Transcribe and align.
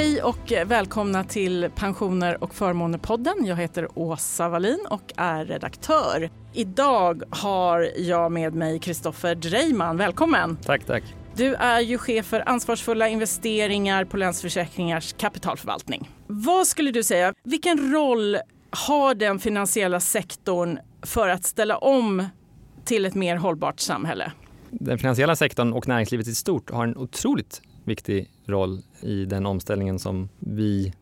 Hej 0.00 0.22
och 0.22 0.52
välkomna 0.66 1.24
till 1.24 1.70
Pensioner 1.76 2.44
och 2.44 2.54
förmåner-podden. 2.54 3.46
Jag 3.46 3.56
heter 3.56 3.98
Åsa 3.98 4.48
Wallin 4.48 4.86
och 4.90 5.12
är 5.16 5.44
redaktör. 5.44 6.30
Idag 6.52 7.22
har 7.30 7.88
jag 7.96 8.32
med 8.32 8.54
mig 8.54 8.78
Kristoffer 8.78 9.34
Dreiman. 9.34 9.96
Välkommen! 9.96 10.56
Tack, 10.56 10.84
tack. 10.84 11.02
Du 11.34 11.54
är 11.54 11.80
ju 11.80 11.98
chef 11.98 12.26
för 12.26 12.48
ansvarsfulla 12.48 13.08
investeringar 13.08 14.04
på 14.04 14.16
Länsförsäkringars 14.16 15.12
kapitalförvaltning. 15.12 16.08
Vad 16.26 16.66
skulle 16.66 16.90
du 16.90 17.02
säga, 17.02 17.34
vilken 17.44 17.92
roll 17.92 18.36
har 18.70 19.14
den 19.14 19.38
finansiella 19.38 20.00
sektorn 20.00 20.78
för 21.02 21.28
att 21.28 21.44
ställa 21.44 21.78
om 21.78 22.26
till 22.84 23.04
ett 23.04 23.14
mer 23.14 23.36
hållbart 23.36 23.80
samhälle? 23.80 24.32
Den 24.70 24.98
finansiella 24.98 25.36
sektorn 25.36 25.72
och 25.72 25.88
näringslivet 25.88 26.28
i 26.28 26.34
stort 26.34 26.70
har 26.70 26.84
en 26.84 26.96
otroligt 26.96 27.62
viktig 27.84 28.30
roll 28.50 28.82
i 29.00 29.24
den 29.24 29.46
omställningen 29.46 29.98
som 29.98 30.28
vi 30.38 30.92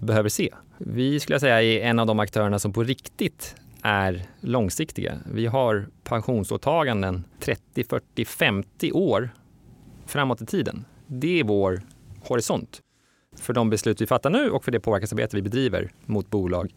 behöver 0.00 0.28
se. 0.28 0.54
Vi 0.78 1.20
skulle 1.20 1.34
jag 1.34 1.40
säga 1.40 1.62
är 1.62 1.80
en 1.80 1.98
av 1.98 2.06
de 2.06 2.18
aktörerna 2.18 2.58
som 2.58 2.72
på 2.72 2.82
riktigt 2.82 3.56
är 3.82 4.22
långsiktiga. 4.40 5.18
Vi 5.32 5.46
har 5.46 5.86
pensionsåtaganden 6.04 7.24
30, 7.40 7.84
40, 7.84 8.24
50 8.24 8.92
år 8.92 9.30
framåt 10.06 10.42
i 10.42 10.46
tiden. 10.46 10.84
Det 11.06 11.40
är 11.40 11.44
vår 11.44 11.82
horisont 12.20 12.82
för 13.36 13.52
de 13.52 13.70
beslut 13.70 14.00
vi 14.00 14.06
fattar 14.06 14.30
nu 14.30 14.50
och 14.50 14.64
för 14.64 14.72
det 14.72 14.80
påverkansarbete 14.80 15.36
vi 15.36 15.42
bedriver 15.42 15.92
mot 16.06 16.30
bolag 16.30 16.72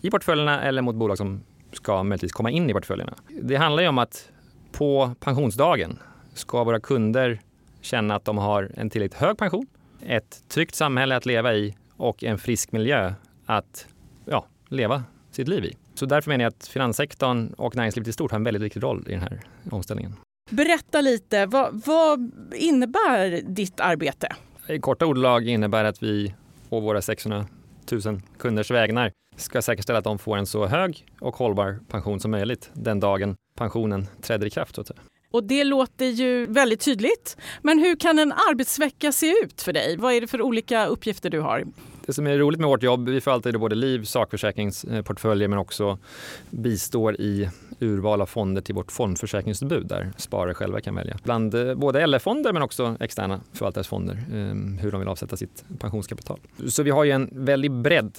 i 0.00 0.10
portföljerna 0.10 0.62
eller 0.62 0.82
mot 0.82 0.94
bolag 0.94 1.18
som 1.18 1.42
ska 1.72 2.02
möjligtvis 2.02 2.32
komma 2.32 2.50
in 2.50 2.70
i 2.70 2.72
portföljerna. 2.72 3.14
Det 3.42 3.56
handlar 3.56 3.82
ju 3.82 3.88
om 3.88 3.98
att 3.98 4.30
på 4.72 5.14
pensionsdagen 5.20 5.98
ska 6.34 6.64
våra 6.64 6.80
kunder 6.80 7.40
känna 7.80 8.14
att 8.14 8.24
de 8.24 8.38
har 8.38 8.70
en 8.74 8.90
tillräckligt 8.90 9.20
hög 9.20 9.38
pension, 9.38 9.66
ett 10.06 10.42
tryggt 10.48 10.74
samhälle 10.74 11.16
att 11.16 11.26
leva 11.26 11.54
i 11.54 11.74
och 11.96 12.24
en 12.24 12.38
frisk 12.38 12.72
miljö 12.72 13.14
att 13.46 13.86
ja, 14.24 14.46
leva 14.68 15.04
sitt 15.30 15.48
liv 15.48 15.64
i. 15.64 15.76
Så 15.94 16.06
därför 16.06 16.30
menar 16.30 16.44
jag 16.44 16.50
att 16.50 16.66
finanssektorn 16.66 17.52
och 17.52 17.76
näringslivet 17.76 18.08
i 18.08 18.12
stort 18.12 18.30
har 18.30 18.38
en 18.38 18.44
väldigt 18.44 18.62
viktig 18.62 18.82
roll 18.82 19.04
i 19.08 19.10
den 19.10 19.20
här 19.20 19.40
omställningen. 19.70 20.16
Berätta 20.50 21.00
lite, 21.00 21.46
vad, 21.46 21.82
vad 21.86 22.30
innebär 22.54 23.42
ditt 23.42 23.80
arbete? 23.80 24.28
I 24.68 24.78
korta 24.78 25.06
ordlag 25.06 25.48
innebär 25.48 25.84
att 25.84 26.02
vi 26.02 26.34
på 26.68 26.80
våra 26.80 27.02
600 27.02 27.46
000 28.04 28.20
kunders 28.38 28.70
vägnar 28.70 29.12
ska 29.36 29.62
säkerställa 29.62 29.98
att 29.98 30.04
de 30.04 30.18
får 30.18 30.36
en 30.36 30.46
så 30.46 30.66
hög 30.66 31.06
och 31.20 31.36
hållbar 31.36 31.78
pension 31.88 32.20
som 32.20 32.30
möjligt 32.30 32.70
den 32.72 33.00
dagen 33.00 33.36
pensionen 33.58 34.06
träder 34.22 34.46
i 34.46 34.50
kraft. 34.50 34.74
Så 34.74 34.80
att 34.80 34.86
säga. 34.86 35.00
Och 35.34 35.44
det 35.44 35.64
låter 35.64 36.06
ju 36.06 36.46
väldigt 36.46 36.80
tydligt. 36.80 37.36
Men 37.62 37.78
hur 37.78 37.96
kan 37.96 38.18
en 38.18 38.32
arbetsvecka 38.32 39.12
se 39.12 39.34
ut 39.44 39.62
för 39.62 39.72
dig? 39.72 39.96
Vad 39.96 40.12
är 40.12 40.20
det 40.20 40.26
för 40.26 40.42
olika 40.42 40.86
uppgifter 40.86 41.30
du 41.30 41.40
har? 41.40 41.64
Det 42.06 42.12
som 42.12 42.26
är 42.26 42.38
roligt 42.38 42.60
med 42.60 42.68
vårt 42.68 42.82
jobb, 42.82 43.08
vi 43.08 43.20
förvaltar 43.20 43.52
både 43.52 43.74
liv 43.74 44.04
sakförsäkringsportföljer 44.04 45.48
men 45.48 45.58
också 45.58 45.98
bistår 46.50 47.20
i 47.20 47.50
urval 47.80 48.20
av 48.20 48.26
fonder 48.26 48.62
till 48.62 48.74
vårt 48.74 48.92
fondförsäkringsutbud 48.92 49.86
där 49.86 50.12
sparare 50.16 50.54
själva 50.54 50.80
kan 50.80 50.94
välja. 50.94 51.18
Bland 51.22 51.54
eh, 51.54 51.74
både 51.74 52.06
LF-fonder 52.06 52.52
men 52.52 52.62
också 52.62 52.96
externa 53.00 53.40
förvaltarsfonder 53.52 54.14
fonder 54.14 54.40
ehm, 54.50 54.78
hur 54.78 54.90
de 54.90 55.00
vill 55.00 55.08
avsätta 55.08 55.36
sitt 55.36 55.64
pensionskapital. 55.78 56.40
Så 56.68 56.82
vi 56.82 56.90
har 56.90 57.04
ju 57.04 57.10
en 57.10 57.28
väldig 57.32 57.70
bredd 57.70 58.18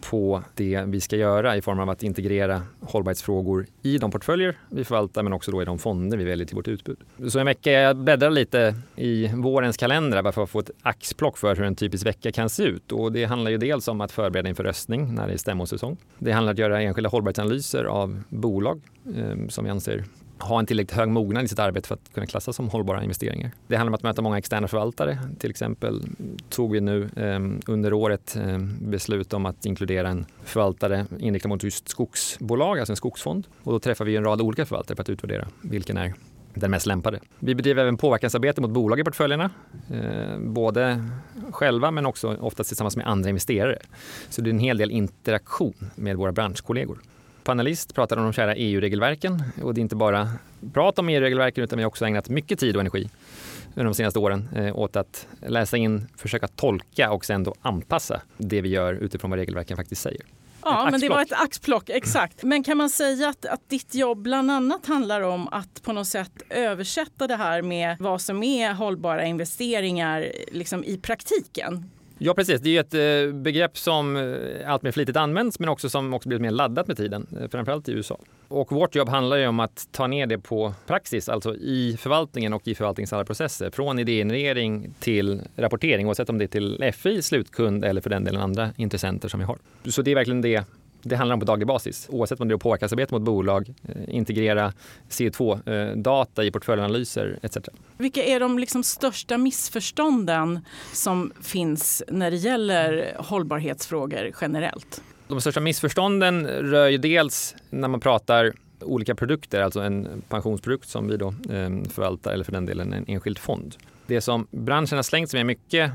på 0.00 0.42
det 0.54 0.84
vi 0.86 1.00
ska 1.00 1.16
göra 1.16 1.56
i 1.56 1.62
form 1.62 1.80
av 1.80 1.90
att 1.90 2.02
integrera 2.02 2.62
hållbarhetsfrågor 2.80 3.66
i 3.82 3.98
de 3.98 4.10
portföljer 4.10 4.58
vi 4.68 4.84
förvaltar 4.84 5.22
men 5.22 5.32
också 5.32 5.50
då 5.50 5.62
i 5.62 5.64
de 5.64 5.78
fonder 5.78 6.18
vi 6.18 6.24
väljer 6.24 6.46
till 6.46 6.56
vårt 6.56 6.68
utbud. 6.68 6.96
Så 7.28 7.38
en 7.38 7.46
vecka, 7.46 7.70
jag 7.70 7.96
bläddrar 7.96 8.30
lite 8.30 8.74
i 8.96 9.30
vårens 9.34 9.76
kalender 9.76 10.22
bara 10.22 10.32
för 10.32 10.42
att 10.42 10.50
få 10.50 10.58
ett 10.58 10.70
axplock 10.82 11.38
för 11.38 11.56
hur 11.56 11.64
en 11.64 11.76
typisk 11.76 12.06
vecka 12.06 12.32
kan 12.32 12.48
se 12.48 12.62
ut. 12.62 12.92
Och 12.92 13.12
det 13.12 13.24
handlar 13.24 13.50
ju 13.50 13.56
dels 13.56 13.88
om 13.88 14.00
att 14.00 14.12
förbereda 14.12 14.48
inför 14.48 14.64
röstning 14.64 15.14
när 15.14 15.26
det 15.26 15.32
är 15.32 15.36
stämmosäsong. 15.36 15.96
Det 16.18 16.32
handlar 16.32 16.50
om 16.50 16.54
att 16.54 16.58
göra 16.58 16.82
enskilda 16.82 17.10
hållbarhetsanalyser 17.10 17.84
av 17.84 18.22
bolag 18.28 18.80
eh, 19.16 19.48
som 19.48 19.64
vi 19.64 19.70
anser 19.70 20.04
ha 20.42 20.58
en 20.58 20.66
tillräckligt 20.66 20.96
hög 20.96 21.08
mognad 21.08 21.44
i 21.44 21.48
sitt 21.48 21.58
arbete 21.58 21.88
för 21.88 21.94
att 21.94 22.12
kunna 22.14 22.26
klassas 22.26 22.56
som 22.56 22.68
hållbara 22.68 23.02
investeringar. 23.02 23.50
Det 23.66 23.76
handlar 23.76 23.90
om 23.90 23.94
att 23.94 24.02
möta 24.02 24.22
många 24.22 24.38
externa 24.38 24.68
förvaltare. 24.68 25.18
Till 25.38 25.50
exempel 25.50 26.02
tog 26.48 26.72
vi 26.72 26.80
nu 26.80 27.08
eh, 27.16 27.72
under 27.72 27.92
året 27.92 28.36
eh, 28.36 28.58
beslut 28.80 29.32
om 29.32 29.46
att 29.46 29.66
inkludera 29.66 30.08
en 30.08 30.26
förvaltare 30.44 31.06
inriktad 31.18 31.48
mot 31.48 31.62
just 31.62 31.88
skogsbolag, 31.88 32.78
alltså 32.78 32.92
en 32.92 32.96
skogsfond. 32.96 33.46
Och 33.62 33.72
då 33.72 33.78
träffar 33.78 34.04
vi 34.04 34.16
en 34.16 34.24
rad 34.24 34.40
olika 34.40 34.66
förvaltare 34.66 34.96
för 34.96 35.02
att 35.02 35.08
utvärdera 35.08 35.48
vilken 35.62 35.96
är 35.96 36.14
den 36.54 36.70
mest 36.70 36.86
lämpade. 36.86 37.20
Vi 37.38 37.54
bedriver 37.54 37.82
även 37.82 37.96
påverkansarbete 37.96 38.60
mot 38.60 38.70
bolag 38.70 39.00
i 39.00 39.04
portföljerna. 39.04 39.50
Eh, 39.90 40.38
både 40.38 41.04
själva 41.50 41.90
men 41.90 42.06
också 42.06 42.36
oftast 42.40 42.68
tillsammans 42.68 42.96
med 42.96 43.06
andra 43.06 43.28
investerare. 43.28 43.78
Så 44.28 44.42
det 44.42 44.50
är 44.50 44.52
en 44.52 44.58
hel 44.58 44.78
del 44.78 44.90
interaktion 44.90 45.90
med 45.94 46.16
våra 46.16 46.32
branschkollegor 46.32 46.98
panelist 47.44 47.94
pratade 47.94 48.20
om 48.20 48.26
de 48.26 48.32
kära 48.32 48.54
EU-regelverken. 48.54 49.42
Och 49.62 49.74
det 49.74 49.78
är 49.78 49.82
inte 49.82 49.96
bara 49.96 50.28
prat 50.72 50.98
om 50.98 51.08
EU-regelverken 51.08 51.64
utan 51.64 51.76
vi 51.76 51.82
har 51.82 51.88
också 51.88 52.06
ägnat 52.06 52.28
mycket 52.28 52.58
tid 52.58 52.76
och 52.76 52.80
energi 52.80 53.10
under 53.74 53.84
de 53.84 53.94
senaste 53.94 54.18
åren 54.18 54.48
eh, 54.56 54.78
åt 54.78 54.96
att 54.96 55.26
läsa 55.46 55.76
in, 55.76 56.08
försöka 56.16 56.48
tolka 56.48 57.10
och 57.10 57.24
sen 57.24 57.44
då 57.44 57.54
anpassa 57.62 58.20
det 58.36 58.60
vi 58.60 58.68
gör 58.68 58.94
utifrån 58.94 59.30
vad 59.30 59.38
regelverken 59.38 59.76
faktiskt 59.76 60.02
säger. 60.02 60.22
Ja, 60.64 60.88
men 60.90 61.00
det 61.00 61.08
var 61.08 61.22
ett 61.22 61.32
axplock, 61.32 61.88
exakt. 61.88 62.42
Men 62.42 62.64
kan 62.64 62.76
man 62.76 62.90
säga 62.90 63.28
att, 63.28 63.46
att 63.46 63.68
ditt 63.68 63.94
jobb 63.94 64.18
bland 64.22 64.50
annat 64.50 64.86
handlar 64.86 65.20
om 65.20 65.48
att 65.48 65.82
på 65.82 65.92
något 65.92 66.06
sätt 66.06 66.42
översätta 66.50 67.26
det 67.26 67.36
här 67.36 67.62
med 67.62 67.96
vad 68.00 68.20
som 68.20 68.42
är 68.42 68.72
hållbara 68.72 69.24
investeringar 69.24 70.32
liksom 70.52 70.84
i 70.84 70.98
praktiken? 70.98 71.90
Ja, 72.24 72.34
precis. 72.34 72.60
Det 72.60 72.68
är 72.68 72.72
ju 72.72 72.78
ett 72.78 73.30
eh, 73.34 73.34
begrepp 73.34 73.78
som 73.78 74.16
alltmer 74.16 74.64
allt 74.66 74.82
mer 74.82 74.92
flitigt 74.92 75.16
används 75.16 75.58
men 75.58 75.68
också 75.68 75.88
som 75.88 76.14
också 76.14 76.28
blivit 76.28 76.42
mer 76.42 76.50
laddat 76.50 76.88
med 76.88 76.96
tiden, 76.96 77.26
eh, 77.40 77.48
framförallt 77.48 77.88
i 77.88 77.92
USA. 77.92 78.18
Och 78.48 78.72
vårt 78.72 78.94
jobb 78.94 79.08
handlar 79.08 79.36
ju 79.36 79.46
om 79.46 79.60
att 79.60 79.88
ta 79.90 80.06
ner 80.06 80.26
det 80.26 80.38
på 80.38 80.74
praxis, 80.86 81.28
alltså 81.28 81.54
i 81.54 81.96
förvaltningen 82.00 82.52
och 82.52 82.68
i 82.68 82.74
förvaltningens 82.74 83.12
alla 83.12 83.24
processer. 83.24 83.70
Från 83.70 83.98
idégenerering 83.98 84.94
till 85.00 85.40
rapportering, 85.56 86.06
oavsett 86.06 86.30
om 86.30 86.38
det 86.38 86.44
är 86.44 86.48
till 86.48 86.92
FI, 86.94 87.22
slutkund 87.22 87.84
eller 87.84 88.00
för 88.00 88.10
den 88.10 88.24
delen 88.24 88.40
andra 88.40 88.70
intressenter 88.76 89.28
som 89.28 89.40
vi 89.40 89.46
har. 89.46 89.58
Så 89.84 90.02
det 90.02 90.10
är 90.10 90.14
verkligen 90.14 90.40
det 90.40 90.64
det 91.02 91.16
handlar 91.16 91.34
om 91.34 91.40
på 91.40 91.46
daglig 91.46 91.66
basis. 91.66 92.08
Oavsett 92.10 92.40
om 92.40 92.48
det 92.48 92.54
är 92.54 92.58
påverkansarbete 92.58 93.14
mot 93.14 93.22
bolag, 93.22 93.74
eh, 93.88 93.94
integrera 94.08 94.72
CO2-data 95.08 96.44
i 96.44 96.50
portföljanalyser 96.50 97.38
etc. 97.42 97.56
Vilka 97.96 98.24
är 98.24 98.40
de 98.40 98.58
liksom 98.58 98.84
största 98.84 99.38
missförstånden 99.38 100.60
som 100.92 101.32
finns 101.42 102.02
när 102.08 102.30
det 102.30 102.36
gäller 102.36 103.16
hållbarhetsfrågor 103.18 104.30
generellt? 104.40 105.02
De 105.28 105.40
största 105.40 105.60
missförstånden 105.60 106.46
rör 106.46 106.88
ju 106.88 106.98
dels 106.98 107.54
när 107.70 107.88
man 107.88 108.00
pratar 108.00 108.52
olika 108.80 109.14
produkter, 109.14 109.60
alltså 109.60 109.80
en 109.80 110.22
pensionsprodukt 110.28 110.88
som 110.88 111.08
vi 111.08 111.16
då 111.16 111.28
eh, 111.28 111.70
förvaltar 111.90 112.32
eller 112.32 112.44
för 112.44 112.52
den 112.52 112.66
delen 112.66 112.92
en 112.92 113.04
enskild 113.08 113.38
fond. 113.38 113.76
Det 114.06 114.20
som 114.20 114.46
branschen 114.50 114.98
har 114.98 115.02
slängt 115.02 115.30
sig 115.30 115.38
med 115.38 115.46
mycket 115.46 115.90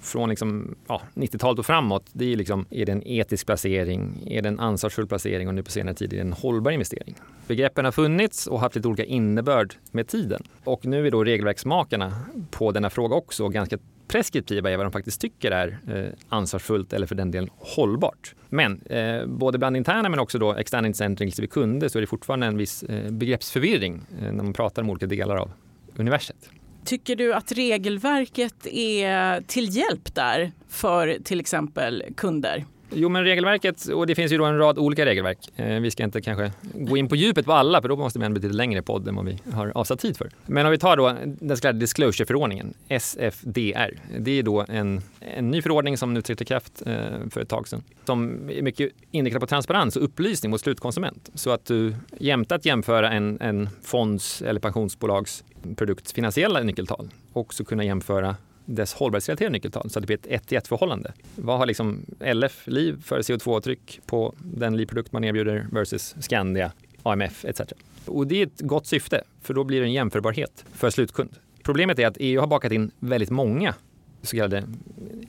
från 0.00 0.28
liksom, 0.28 0.74
ja, 0.88 1.02
90-talet 1.14 1.58
och 1.58 1.66
framåt, 1.66 2.06
det 2.12 2.32
är, 2.32 2.36
liksom, 2.36 2.66
är 2.70 2.86
det 2.86 2.92
en 2.92 3.06
etisk 3.06 3.46
placering, 3.46 4.26
är 4.26 4.42
det 4.42 4.48
en 4.48 4.60
ansvarsfull 4.60 5.06
placering 5.06 5.48
och 5.48 5.54
nu 5.54 5.62
på 5.62 5.70
senare 5.70 5.94
tid 5.94 6.12
är 6.12 6.16
det 6.16 6.22
en 6.22 6.32
hållbar 6.32 6.70
investering. 6.70 7.14
Begreppen 7.46 7.84
har 7.84 7.92
funnits 7.92 8.46
och 8.46 8.60
haft 8.60 8.76
lite 8.76 8.88
olika 8.88 9.04
innebörd 9.04 9.74
med 9.90 10.08
tiden. 10.08 10.42
Och 10.64 10.86
nu 10.86 11.06
är 11.06 11.10
då 11.10 11.24
regelverksmakarna 11.24 12.16
på 12.50 12.72
denna 12.72 12.90
fråga 12.90 13.16
också 13.16 13.48
ganska 13.48 13.78
preskriptiva 14.08 14.70
i 14.70 14.76
vad 14.76 14.86
de 14.86 14.92
faktiskt 14.92 15.20
tycker 15.20 15.50
är 15.50 15.78
eh, 15.88 16.12
ansvarsfullt 16.28 16.92
eller 16.92 17.06
för 17.06 17.14
den 17.14 17.30
delen 17.30 17.50
hållbart. 17.58 18.34
Men 18.48 18.80
eh, 18.80 19.26
både 19.26 19.58
bland 19.58 19.76
interna 19.76 20.08
men 20.08 20.18
också 20.18 20.38
då 20.38 20.54
externa 20.54 20.86
intressenter 20.86 21.24
inklusive 21.24 21.46
kunder 21.46 21.88
så 21.88 21.98
är 21.98 22.00
det 22.00 22.06
fortfarande 22.06 22.46
en 22.46 22.56
viss 22.56 22.82
eh, 22.82 23.10
begreppsförvirring 23.10 24.00
eh, 24.20 24.32
när 24.32 24.44
man 24.44 24.52
pratar 24.52 24.82
om 24.82 24.90
olika 24.90 25.06
delar 25.06 25.36
av 25.36 25.50
universet. 25.96 26.50
Tycker 26.84 27.16
du 27.16 27.34
att 27.34 27.52
regelverket 27.52 28.66
är 28.66 29.40
till 29.40 29.76
hjälp 29.76 30.14
där 30.14 30.52
för 30.68 31.18
till 31.24 31.40
exempel 31.40 32.04
kunder? 32.16 32.64
Jo, 32.94 33.08
men 33.08 33.24
regelverket, 33.24 33.86
och 33.86 34.06
det 34.06 34.14
finns 34.14 34.32
ju 34.32 34.38
då 34.38 34.44
en 34.44 34.58
rad 34.58 34.78
olika 34.78 35.06
regelverk. 35.06 35.38
Eh, 35.56 35.80
vi 35.80 35.90
ska 35.90 36.04
inte 36.04 36.20
kanske 36.20 36.52
gå 36.74 36.96
in 36.96 37.08
på 37.08 37.16
djupet 37.16 37.46
på 37.46 37.52
alla, 37.52 37.82
för 37.82 37.88
då 37.88 37.96
måste 37.96 38.18
vi 38.18 38.22
ha 38.22 38.26
en 38.26 38.34
betydligt 38.34 38.56
längre 38.56 38.82
podd 38.82 39.08
än 39.08 39.14
vad 39.14 39.24
vi 39.24 39.38
har 39.52 39.72
avsatt 39.74 40.00
tid 40.00 40.16
för. 40.16 40.30
Men 40.46 40.66
om 40.66 40.72
vi 40.72 40.78
tar 40.78 40.96
då 40.96 41.16
den 41.24 41.56
så 41.56 41.60
kallade 41.60 41.78
disclosure-förordningen, 41.78 42.74
SFDR. 42.88 44.18
Det 44.18 44.38
är 44.38 44.42
då 44.42 44.64
en, 44.68 45.02
en 45.20 45.50
ny 45.50 45.62
förordning 45.62 45.96
som 45.96 46.14
nu 46.14 46.22
trädde 46.22 46.42
i 46.42 46.46
kraft 46.46 46.82
eh, 46.86 46.94
för 47.30 47.40
ett 47.40 47.48
tag 47.48 47.68
sedan. 47.68 47.82
Som 48.04 48.50
är 48.50 48.62
mycket 48.62 48.90
inriktad 49.10 49.40
på 49.40 49.46
transparens 49.46 49.96
och 49.96 50.04
upplysning 50.04 50.50
mot 50.50 50.60
slutkonsument. 50.60 51.30
Så 51.34 51.50
att 51.50 51.64
du 51.64 51.94
jämte 52.18 52.54
att 52.54 52.64
jämföra 52.64 53.10
en, 53.10 53.40
en 53.40 53.68
fonds 53.82 54.42
eller 54.42 54.60
pensionsbolags 54.60 55.44
produkts 55.76 56.12
finansiella 56.12 56.60
nyckeltal 56.60 57.08
också 57.32 57.64
kunna 57.64 57.84
jämföra 57.84 58.36
dess 58.64 58.94
hållbarhetsrelaterade 58.94 59.52
nyckeltal 59.52 59.90
så 59.90 59.98
att 59.98 60.02
det 60.02 60.06
blir 60.06 60.16
ett 60.16 60.42
1 60.44 60.52
i 60.52 60.56
1 60.56 60.68
förhållande. 60.68 61.12
Vad 61.36 61.58
har 61.58 61.66
liksom 61.66 62.06
LF 62.34 62.66
Liv 62.66 63.02
för 63.04 63.22
CO2-tryck 63.22 64.00
på 64.06 64.34
den 64.38 64.76
livprodukt 64.76 65.12
man 65.12 65.24
erbjuder 65.24 65.66
versus 65.72 66.14
Skandia, 66.20 66.72
AMF 67.02 67.44
etc. 67.44 67.60
Och 68.06 68.26
det 68.26 68.42
är 68.42 68.46
ett 68.46 68.60
gott 68.60 68.86
syfte 68.86 69.22
för 69.40 69.54
då 69.54 69.64
blir 69.64 69.80
det 69.80 69.86
en 69.86 69.92
jämförbarhet 69.92 70.64
för 70.72 70.90
slutkund. 70.90 71.30
Problemet 71.62 71.98
är 71.98 72.06
att 72.06 72.16
EU 72.20 72.40
har 72.40 72.46
bakat 72.46 72.72
in 72.72 72.90
väldigt 72.98 73.30
många 73.30 73.74
så 74.22 74.36
kallade 74.36 74.64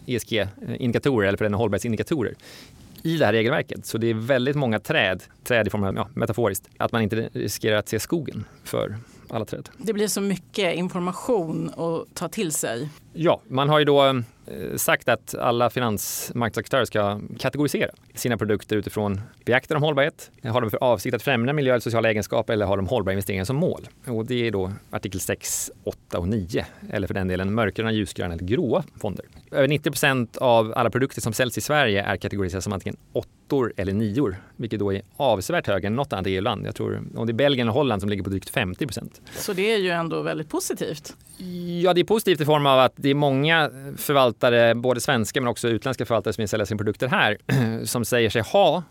ESG-indikatorer 0.06 1.28
eller 1.28 1.38
för 1.38 1.46
den 1.46 1.54
hållbarhetsindikatorer 1.54 2.36
i 3.04 3.18
det 3.18 3.26
här 3.26 3.34
regelverket. 3.34 3.86
Så 3.86 3.98
det 3.98 4.08
är 4.08 4.14
väldigt 4.14 4.56
många 4.56 4.80
träd, 4.80 5.24
träd 5.44 5.68
i 5.68 5.70
form 5.70 5.84
av, 5.84 5.96
ja, 5.96 6.10
metaforiskt, 6.14 6.70
att 6.78 6.92
man 6.92 7.02
inte 7.02 7.30
riskerar 7.34 7.78
att 7.78 7.90
se 7.90 8.00
skogen 8.00 8.46
för 8.64 8.96
alla 9.30 9.46
träd. 9.46 9.70
Det 9.78 9.94
blir 9.94 10.08
så 10.08 10.22
mycket 10.22 10.76
information 10.76 11.70
att 11.78 12.16
ta 12.16 12.28
till 12.28 12.52
sig. 12.52 12.90
Ja, 13.16 13.42
man 13.48 13.70
har 13.70 13.80
ju 13.80 13.86
då 13.86 14.06
eh, 14.06 14.76
sagt 14.76 15.10
att 15.10 15.36
alla 15.36 15.70
finansmarknadsaktörer 15.70 16.86
ska 16.86 17.20
kategorisera 17.40 17.92
sina 18.14 18.38
produkter 18.38 18.76
utifrån 18.76 19.22
beaktar 19.46 19.76
de 19.76 19.84
hållbarhet, 19.84 20.32
har 20.44 20.62
de 20.62 20.70
för 20.70 20.84
avsikt 20.84 21.16
att 21.16 21.24
främja 21.24 21.54
miljö 21.54 21.74
eller 21.74 21.82
sociala 21.82 22.10
egenskaper 22.10 22.54
eller 22.54 22.66
har 22.66 22.78
de 22.78 22.88
hållbara 22.88 23.14
investeringar 23.14 23.46
som 23.46 23.56
mål? 23.56 23.88
Och 24.08 24.26
det 24.26 24.48
är 24.48 24.52
då 24.52 24.72
artikel 24.92 25.20
6, 25.20 25.72
8 25.84 26.20
och 26.20 26.28
9 26.28 26.66
eller 26.90 27.08
för 27.08 27.14
den 27.14 27.28
delen 27.28 27.54
mörkgröna, 27.54 27.92
ljusgröna 27.92 28.34
eller 28.34 28.46
gråa 28.46 28.84
fonder. 29.02 29.26
Över 29.52 29.68
90 29.68 29.92
procent 29.92 30.38
av 30.38 30.74
alla 30.76 30.90
produkter 30.90 31.22
som 31.22 31.34
säljs 31.34 31.58
i 31.58 31.62
Sverige 31.62 32.04
är 32.04 32.18
kategoriserade 32.18 32.62
som 32.62 32.74
antingen 32.74 32.98
åttor 33.14 33.74
eller 33.78 33.94
nior, 33.94 34.36
vilket 34.56 34.80
då 34.80 34.94
är 34.94 35.02
avsevärt 35.18 35.68
högre 35.68 35.88
än 35.88 35.96
något 35.96 36.14
annat 36.14 36.28
EU-land. 36.28 36.66
Jag 36.66 36.76
tror 36.76 37.04
om 37.16 37.26
det 37.28 37.32
är 37.32 37.34
Belgien 37.34 37.68
och 37.70 37.74
Holland 37.74 38.02
som 38.02 38.10
ligger 38.10 38.24
på 38.24 38.30
drygt 38.30 38.50
50 38.50 38.88
procent. 38.88 39.22
Så 39.36 39.54
det 39.54 39.74
är 39.74 39.78
ju 39.78 39.90
ändå 39.90 40.22
väldigt 40.22 40.50
positivt. 40.50 41.16
Ja, 41.82 41.94
det 41.94 42.02
är 42.02 42.06
positivt 42.06 42.42
i 42.42 42.46
form 42.46 42.66
av 42.66 42.80
att 42.80 42.94
det 43.04 43.10
är 43.10 43.16
många 43.16 43.70
förvaltare, 43.98 44.76
både 44.76 45.02
svenska 45.02 45.42
men 45.42 45.48
också 45.48 45.68
utländska 45.68 46.06
förvaltare 46.06 46.34
som 46.34 46.42
vill 46.42 46.50
sälja 46.50 46.66
sina 46.66 46.78
produkter 46.78 47.08
här, 47.08 47.38
som 47.86 48.06
säger 48.06 48.30
sig 48.30 48.42
ha 48.42 48.84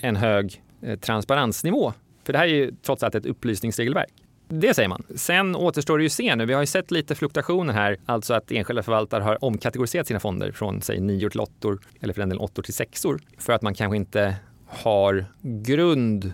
en 0.00 0.16
hög 0.16 0.62
eh, 0.82 0.98
transparensnivå. 0.98 1.92
För 2.24 2.32
det 2.32 2.38
här 2.38 2.46
är 2.46 2.48
ju 2.48 2.74
trots 2.82 3.02
allt 3.02 3.14
ett 3.14 3.26
upplysningsregelverk. 3.26 4.12
Det 4.48 4.74
säger 4.74 4.88
man. 4.88 5.02
Sen 5.14 5.56
återstår 5.56 5.98
det 5.98 6.02
ju 6.02 6.06
att 6.06 6.12
se 6.12 6.36
nu. 6.36 6.46
Vi 6.46 6.54
har 6.54 6.60
ju 6.60 6.66
sett 6.66 6.90
lite 6.90 7.14
fluktuationer 7.14 7.74
här, 7.74 7.96
alltså 8.06 8.34
att 8.34 8.52
enskilda 8.52 8.82
förvaltare 8.82 9.22
har 9.22 9.44
omkategoriserat 9.44 10.06
sina 10.06 10.20
fonder 10.20 10.52
från 10.52 10.82
säg 10.82 11.00
nior 11.00 11.30
till 11.30 11.40
åttor 11.40 11.80
eller 12.00 12.14
för 12.14 12.20
den 12.20 12.28
delen 12.28 12.42
åttor 12.42 12.62
till 12.62 12.74
sexor 12.74 13.20
för 13.38 13.52
att 13.52 13.62
man 13.62 13.74
kanske 13.74 13.96
inte 13.96 14.36
har 14.66 15.24
grund 15.42 16.32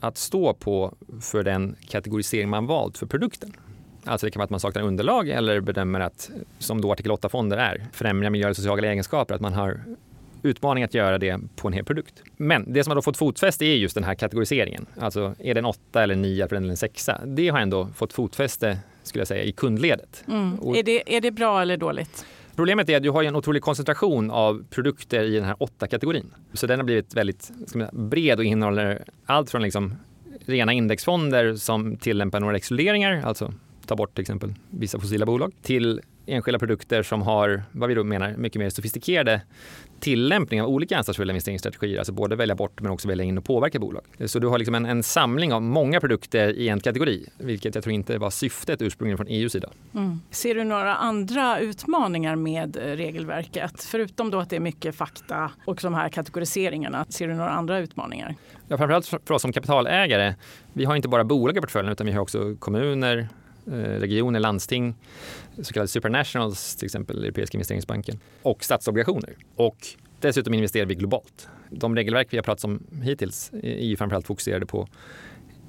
att 0.00 0.18
stå 0.18 0.54
på 0.54 0.94
för 1.20 1.42
den 1.42 1.76
kategorisering 1.88 2.48
man 2.48 2.66
valt 2.66 2.98
för 2.98 3.06
produkten. 3.06 3.52
Alltså 4.04 4.26
det 4.26 4.30
kan 4.30 4.40
vara 4.40 4.44
att 4.44 4.50
man 4.50 4.60
saknar 4.60 4.82
underlag 4.82 5.28
eller 5.28 5.60
bedömer 5.60 6.00
att, 6.00 6.30
som 6.58 6.80
då 6.80 6.92
artikel 6.92 7.12
8-fonder 7.12 7.56
är, 7.56 7.86
främja 7.92 8.30
miljö 8.30 8.50
och 8.50 8.56
sociala 8.56 8.86
egenskaper, 8.86 9.34
att 9.34 9.40
man 9.40 9.52
har 9.52 9.80
utmaning 10.42 10.84
att 10.84 10.94
göra 10.94 11.18
det 11.18 11.40
på 11.56 11.68
en 11.68 11.74
hel 11.74 11.84
produkt. 11.84 12.22
Men 12.36 12.72
det 12.72 12.84
som 12.84 12.90
har 12.90 12.94
då 12.94 13.02
fått 13.02 13.16
fotfäste 13.16 13.64
är 13.64 13.76
just 13.76 13.94
den 13.94 14.04
här 14.04 14.14
kategoriseringen. 14.14 14.86
Alltså 15.00 15.34
är 15.38 15.54
det 15.54 15.60
en 15.60 15.64
8 15.64 16.02
eller 16.02 16.14
9 16.14 16.46
eller 16.46 16.56
en 16.56 16.76
6? 16.76 17.10
Det 17.26 17.48
har 17.48 17.58
ändå 17.58 17.88
fått 17.94 18.12
fotfäste 18.12 18.78
skulle 19.02 19.20
jag 19.20 19.28
säga, 19.28 19.42
i 19.42 19.52
kundledet. 19.52 20.24
Mm. 20.28 20.58
Och 20.58 20.76
är, 20.76 20.82
det, 20.82 21.16
är 21.16 21.20
det 21.20 21.30
bra 21.30 21.62
eller 21.62 21.76
dåligt? 21.76 22.26
Problemet 22.56 22.88
är 22.88 22.96
att 22.96 23.02
du 23.02 23.10
har 23.10 23.22
en 23.24 23.36
otrolig 23.36 23.62
koncentration 23.62 24.30
av 24.30 24.64
produkter 24.70 25.24
i 25.24 25.34
den 25.34 25.44
här 25.44 25.54
8-kategorin. 25.54 26.26
Så 26.52 26.66
den 26.66 26.78
har 26.78 26.84
blivit 26.84 27.14
väldigt 27.14 27.50
säga, 27.66 27.90
bred 27.92 28.38
och 28.38 28.44
innehåller 28.44 29.04
allt 29.26 29.50
från 29.50 29.62
liksom 29.62 29.94
rena 30.46 30.72
indexfonder 30.72 31.54
som 31.54 31.96
tillämpar 31.96 32.40
några 32.40 32.56
exkluderingar, 32.56 33.22
alltså 33.24 33.52
ta 33.92 33.96
bort 33.96 34.14
till 34.14 34.22
exempel 34.22 34.54
vissa 34.70 34.98
fossila 34.98 35.26
bolag, 35.26 35.52
till 35.62 36.00
enskilda 36.26 36.58
produkter 36.58 37.02
som 37.02 37.22
har, 37.22 37.62
vad 37.72 37.88
vi 37.88 37.94
då 37.94 38.04
menar, 38.04 38.34
mycket 38.36 38.58
mer 38.58 38.70
sofistikerade 38.70 39.40
tillämpning 40.00 40.62
av 40.62 40.68
olika 40.68 40.98
ansvarsfulla 40.98 41.32
investeringsstrategier, 41.32 41.98
alltså 41.98 42.12
både 42.12 42.36
välja 42.36 42.54
bort 42.54 42.80
men 42.80 42.90
också 42.90 43.08
välja 43.08 43.24
in 43.24 43.38
och 43.38 43.44
påverka 43.44 43.78
bolag. 43.78 44.02
Så 44.26 44.38
du 44.38 44.46
har 44.46 44.58
liksom 44.58 44.74
en, 44.74 44.86
en 44.86 45.02
samling 45.02 45.52
av 45.52 45.62
många 45.62 46.00
produkter 46.00 46.48
i 46.48 46.68
en 46.68 46.80
kategori, 46.80 47.28
vilket 47.38 47.74
jag 47.74 47.84
tror 47.84 47.94
inte 47.94 48.18
var 48.18 48.30
syftet 48.30 48.82
ursprungligen 48.82 49.16
från 49.16 49.26
EUs 49.26 49.52
sida. 49.52 49.70
Mm. 49.94 50.20
Ser 50.30 50.54
du 50.54 50.64
några 50.64 50.94
andra 50.94 51.60
utmaningar 51.60 52.36
med 52.36 52.76
eh, 52.76 52.80
regelverket? 52.80 53.82
Förutom 53.82 54.30
då 54.30 54.38
att 54.38 54.50
det 54.50 54.56
är 54.56 54.60
mycket 54.60 54.94
fakta 54.94 55.50
och 55.66 55.78
de 55.82 55.94
här 55.94 56.08
kategoriseringarna, 56.08 57.04
ser 57.08 57.28
du 57.28 57.34
några 57.34 57.50
andra 57.50 57.78
utmaningar? 57.78 58.34
Ja, 58.68 58.76
framförallt 58.76 59.06
för 59.06 59.32
oss 59.32 59.42
som 59.42 59.52
kapitalägare. 59.52 60.34
Vi 60.72 60.84
har 60.84 60.96
inte 60.96 61.08
bara 61.08 61.24
bolag 61.24 61.56
i 61.56 61.60
portföljen 61.60 61.92
utan 61.92 62.06
vi 62.06 62.12
har 62.12 62.20
också 62.20 62.56
kommuner, 62.58 63.28
Eh, 63.66 63.72
regioner, 63.72 64.40
landsting, 64.40 64.94
så 65.62 65.72
kallade 65.72 65.88
supernationals, 65.88 66.76
till 66.76 66.86
exempel 66.86 67.24
Europeiska 67.24 67.56
investeringsbanken, 67.56 68.20
och 68.42 68.64
statsobligationer. 68.64 69.36
Och 69.56 69.76
dessutom 70.20 70.54
investerar 70.54 70.86
vi 70.86 70.94
globalt. 70.94 71.48
De 71.70 71.96
regelverk 71.96 72.28
vi 72.30 72.36
har 72.36 72.42
pratat 72.42 72.64
om 72.64 72.86
hittills 73.02 73.50
är 73.62 73.84
ju 73.84 73.96
framförallt 73.96 74.26
fokuserade 74.26 74.66
på 74.66 74.88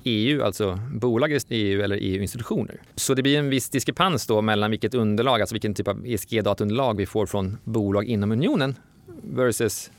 EU, 0.03 0.43
alltså 0.43 0.79
bolag 0.91 1.31
i 1.31 1.39
EU 1.49 1.81
eller 1.81 1.97
EU-institutioner. 2.01 2.81
Så 2.95 3.13
det 3.13 3.23
blir 3.23 3.39
en 3.39 3.49
viss 3.49 3.69
diskrepans 3.69 4.27
då 4.27 4.41
mellan 4.41 4.71
vilket 4.71 4.93
underlag, 4.93 5.41
alltså 5.41 5.55
vilken 5.55 5.73
typ 5.73 5.87
av 5.87 6.05
ESG-dataunderlag 6.05 6.97
vi 6.97 7.05
får 7.05 7.25
från 7.25 7.57
bolag 7.63 8.05
inom 8.05 8.31
unionen 8.31 8.75
versus 9.21 9.91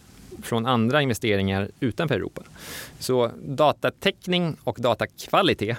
från 0.43 0.67
andra 0.67 1.02
investeringar 1.02 1.70
utanför 1.81 2.14
Europa. 2.14 2.43
Så 2.99 3.31
datatäckning 3.44 4.56
och 4.64 4.76
datakvalitet 4.81 5.76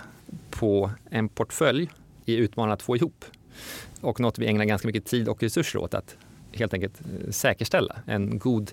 på 0.49 0.91
en 1.09 1.29
portfölj 1.29 1.89
är 2.25 2.37
utmanande 2.37 2.73
att 2.73 2.81
få 2.81 2.95
ihop 2.95 3.25
och 4.01 4.19
något 4.19 4.39
vi 4.39 4.47
ägnar 4.47 4.65
ganska 4.65 4.87
mycket 4.87 5.05
tid 5.05 5.27
och 5.29 5.43
resurser 5.43 5.79
åt 5.79 5.93
att 5.93 6.17
helt 6.51 6.73
enkelt 6.73 7.01
eh, 7.01 7.31
säkerställa. 7.31 7.95
En 8.05 8.39
god 8.39 8.71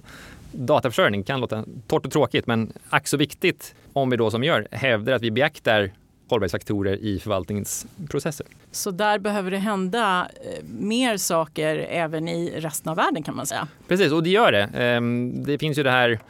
dataförsörjning 0.52 1.22
kan 1.22 1.40
låta 1.40 1.64
torrt 1.86 2.06
och 2.06 2.12
tråkigt 2.12 2.46
men 2.46 2.72
ack 2.88 3.08
så 3.08 3.16
viktigt 3.16 3.74
om 3.92 4.10
vi 4.10 4.16
då 4.16 4.30
som 4.30 4.44
gör 4.44 4.68
hävdar 4.70 5.12
att 5.12 5.22
vi 5.22 5.30
beaktar 5.30 5.92
hållbarhetsfaktorer 6.28 6.96
i 6.96 7.18
förvaltningsprocesser. 7.18 8.46
Så 8.70 8.90
där 8.90 9.18
behöver 9.18 9.50
det 9.50 9.58
hända 9.58 10.28
eh, 10.34 10.64
mer 10.64 11.16
saker 11.16 11.76
även 11.76 12.28
i 12.28 12.60
resten 12.60 12.90
av 12.90 12.96
världen 12.96 13.22
kan 13.22 13.36
man 13.36 13.46
säga? 13.46 13.68
Precis, 13.88 14.12
och 14.12 14.22
det 14.22 14.30
gör 14.30 14.52
det. 14.52 14.62
Ehm, 14.74 15.44
det 15.44 15.58
finns 15.58 15.78
ju 15.78 15.82
det 15.82 15.90
här, 15.90 16.20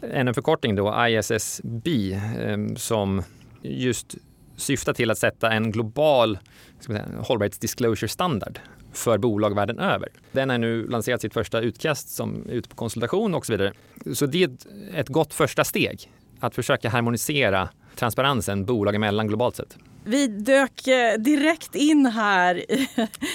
en 0.00 0.34
förkortning 0.34 0.74
då, 0.74 1.06
ISSB, 1.08 2.12
ehm, 2.12 2.76
som 2.76 3.22
just 3.62 4.16
syftar 4.56 4.92
till 4.92 5.10
att 5.10 5.18
sätta 5.18 5.50
en 5.50 5.72
global 5.72 6.38
hållbarhetsdisclosure-standard 7.18 8.58
för 8.92 9.18
bolag 9.18 9.54
världen 9.54 9.78
över. 9.78 10.08
Den 10.32 10.50
har 10.50 10.58
nu 10.58 10.86
lanserat 10.88 11.20
sitt 11.20 11.34
första 11.34 11.60
utkast 11.60 12.08
som 12.08 12.46
är 12.48 12.52
ute 12.52 12.68
på 12.68 12.76
konsultation 12.76 13.34
och 13.34 13.46
så 13.46 13.52
vidare. 13.52 13.72
Så 14.14 14.26
det 14.26 14.42
är 14.42 14.50
ett 14.94 15.08
gott 15.08 15.34
första 15.34 15.64
steg 15.64 16.12
att 16.40 16.54
försöka 16.54 16.88
harmonisera 16.88 17.68
transparensen 17.96 18.64
bolag 18.64 18.94
emellan 18.94 19.28
globalt 19.28 19.56
sett. 19.56 19.78
Vi 20.06 20.26
dök 20.26 20.86
eh, 20.86 21.18
direkt 21.18 21.74
in 21.74 22.06
här 22.06 22.56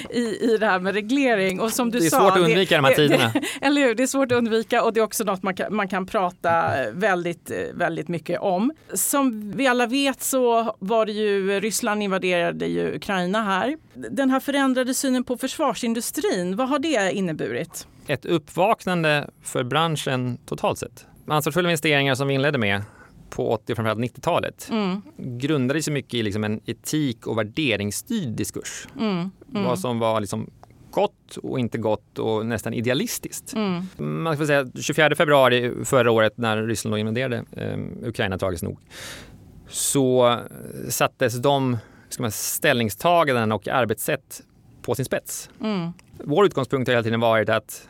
i, 0.09 0.37
i 0.41 0.57
det 0.59 0.65
här 0.65 0.79
med 0.79 0.93
reglering. 0.93 1.59
Och 1.59 1.71
som 1.71 1.91
du 1.91 1.99
det 1.99 2.05
är 2.05 2.09
sa, 2.09 2.19
svårt 2.19 2.31
att 2.31 2.37
undvika 2.37 2.75
det, 2.75 2.81
de 2.81 2.87
här 2.87 2.95
tiderna. 2.95 3.31
Det, 3.33 3.41
eller 3.65 3.81
hur? 3.81 3.95
Det 3.95 4.03
är 4.03 4.07
svårt 4.07 4.31
att 4.31 4.37
undvika 4.37 4.83
och 4.83 4.93
det 4.93 4.99
är 4.99 5.03
också 5.03 5.23
något 5.23 5.43
man 5.43 5.55
kan, 5.55 5.75
man 5.75 5.87
kan 5.87 6.05
prata 6.05 6.71
väldigt, 6.93 7.51
väldigt 7.73 8.07
mycket 8.07 8.39
om. 8.39 8.71
Som 8.93 9.51
vi 9.51 9.67
alla 9.67 9.87
vet 9.87 10.21
så 10.21 10.75
var 10.79 11.05
det 11.05 11.11
ju 11.11 11.59
Ryssland 11.59 12.03
invaderade 12.03 12.65
ju 12.65 12.95
Ukraina 12.95 13.43
här. 13.43 13.77
Den 13.93 14.29
här 14.29 14.39
förändrade 14.39 14.93
synen 14.93 15.23
på 15.23 15.37
försvarsindustrin, 15.37 16.55
vad 16.55 16.69
har 16.69 16.79
det 16.79 17.11
inneburit? 17.11 17.87
Ett 18.07 18.25
uppvaknande 18.25 19.29
för 19.43 19.63
branschen 19.63 20.37
totalt 20.45 20.79
sett. 20.79 21.05
Ansvarsfulla 21.27 21.69
investeringar 21.69 22.15
som 22.15 22.27
vi 22.27 22.33
inledde 22.33 22.57
med 22.57 22.81
på 23.35 23.51
80 23.51 23.73
och 23.73 23.75
framförallt 23.75 23.99
90-talet 23.99 24.67
mm. 24.71 25.01
grundade 25.17 25.83
sig 25.83 25.93
mycket 25.93 26.13
i 26.13 26.23
liksom 26.23 26.43
en 26.43 26.61
etik 26.65 27.27
och 27.27 27.37
värderingsstyrd 27.37 28.29
diskurs. 28.29 28.87
Mm. 28.99 29.31
Mm. 29.51 29.63
Vad 29.63 29.79
som 29.79 29.99
var 29.99 30.19
liksom 30.19 30.49
gott 30.91 31.37
och 31.37 31.59
inte 31.59 31.77
gott 31.77 32.19
och 32.19 32.45
nästan 32.45 32.73
idealistiskt. 32.73 33.53
Mm. 33.53 34.23
Man 34.23 34.37
får 34.37 34.45
säga 34.45 34.67
24 34.75 35.15
februari 35.15 35.85
förra 35.85 36.11
året 36.11 36.37
när 36.37 36.63
Ryssland 36.63 36.97
invaderade 36.97 37.45
eh, 37.51 38.07
Ukraina 38.07 38.37
tragiskt 38.37 38.63
nog 38.63 38.77
så 39.71 40.39
sattes 40.89 41.41
de 41.41 41.77
ska 42.09 42.23
man, 42.23 42.31
ställningstaganden 42.31 43.51
och 43.51 43.67
arbetssätt 43.67 44.41
på 44.81 44.95
sin 44.95 45.05
spets. 45.05 45.49
Mm. 45.61 45.91
Vår 46.23 46.45
utgångspunkt 46.45 46.87
har 46.87 46.93
hela 46.93 47.03
tiden 47.03 47.19
varit 47.19 47.49
att 47.49 47.87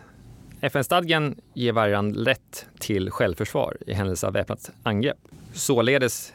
FN-stadgan 0.61 1.35
ger 1.53 1.71
varje 1.71 1.95
land 1.95 2.27
rätt 2.27 2.65
till 2.79 3.11
självförsvar 3.11 3.77
i 3.87 3.93
händelse 3.93 4.27
av 4.27 4.33
väpnat 4.33 4.71
angrepp. 4.83 5.17
Således 5.53 6.33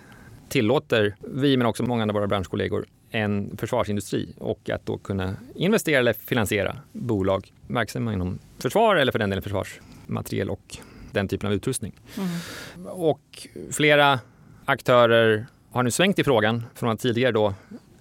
tillåter 0.48 1.16
vi, 1.20 1.56
men 1.56 1.66
också 1.66 1.82
många 1.82 2.04
av 2.04 2.10
våra 2.10 2.26
branschkollegor, 2.26 2.86
en 3.10 3.56
försvarsindustri 3.56 4.34
och 4.38 4.70
att 4.70 4.86
då 4.86 4.98
kunna 4.98 5.36
investera 5.54 5.98
eller 5.98 6.12
finansiera 6.12 6.76
bolag 6.92 7.52
verksamma 7.66 8.12
inom 8.12 8.38
försvar 8.58 8.96
eller 8.96 9.12
för 9.12 9.18
den 9.18 9.30
delen 9.30 9.42
försvarsmateriel 9.42 10.50
och 10.50 10.76
den 11.12 11.28
typen 11.28 11.46
av 11.46 11.52
utrustning. 11.52 11.92
Mm. 12.16 12.86
Och 12.86 13.48
flera 13.72 14.20
aktörer 14.64 15.46
har 15.70 15.82
nu 15.82 15.90
svängt 15.90 16.18
i 16.18 16.24
frågan 16.24 16.62
från 16.74 16.90
att 16.90 17.00
tidigare 17.00 17.32
då 17.32 17.54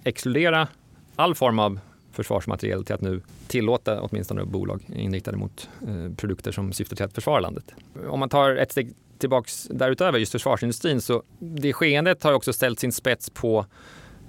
exkludera 0.04 0.68
all 1.16 1.34
form 1.34 1.58
av 1.58 1.78
försvarsmateriel 2.16 2.84
till 2.84 2.94
att 2.94 3.00
nu 3.00 3.20
tillåta 3.46 4.00
åtminstone 4.00 4.44
bolag 4.44 4.82
inriktade 4.96 5.36
mot 5.36 5.68
eh, 5.88 6.14
produkter 6.16 6.52
som 6.52 6.72
syftar 6.72 6.96
till 6.96 7.04
att 7.04 7.14
försvara 7.14 7.40
landet. 7.40 7.74
Om 8.08 8.20
man 8.20 8.28
tar 8.28 8.56
ett 8.56 8.72
steg 8.72 8.94
tillbaks 9.18 9.64
därutöver, 9.64 10.18
just 10.18 10.32
försvarsindustrin, 10.32 11.00
så 11.00 11.22
det 11.38 11.72
skeendet 11.72 12.22
har 12.22 12.32
också 12.32 12.52
ställt 12.52 12.80
sin 12.80 12.92
spets 12.92 13.30
på 13.30 13.66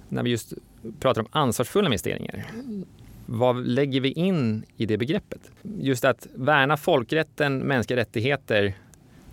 när 0.08 0.22
vi 0.22 0.30
just 0.30 0.52
pratar 1.00 1.20
om 1.20 1.28
ansvarsfulla 1.30 1.86
investeringar. 1.86 2.46
vad 3.26 3.66
lägger 3.66 4.00
vi 4.00 4.12
in 4.12 4.64
i 4.76 4.86
det 4.86 4.98
begreppet? 4.98 5.40
Just 5.62 6.04
att 6.04 6.26
värna 6.34 6.76
folkrätten, 6.76 7.58
mänskliga 7.58 8.00
rättigheter 8.00 8.74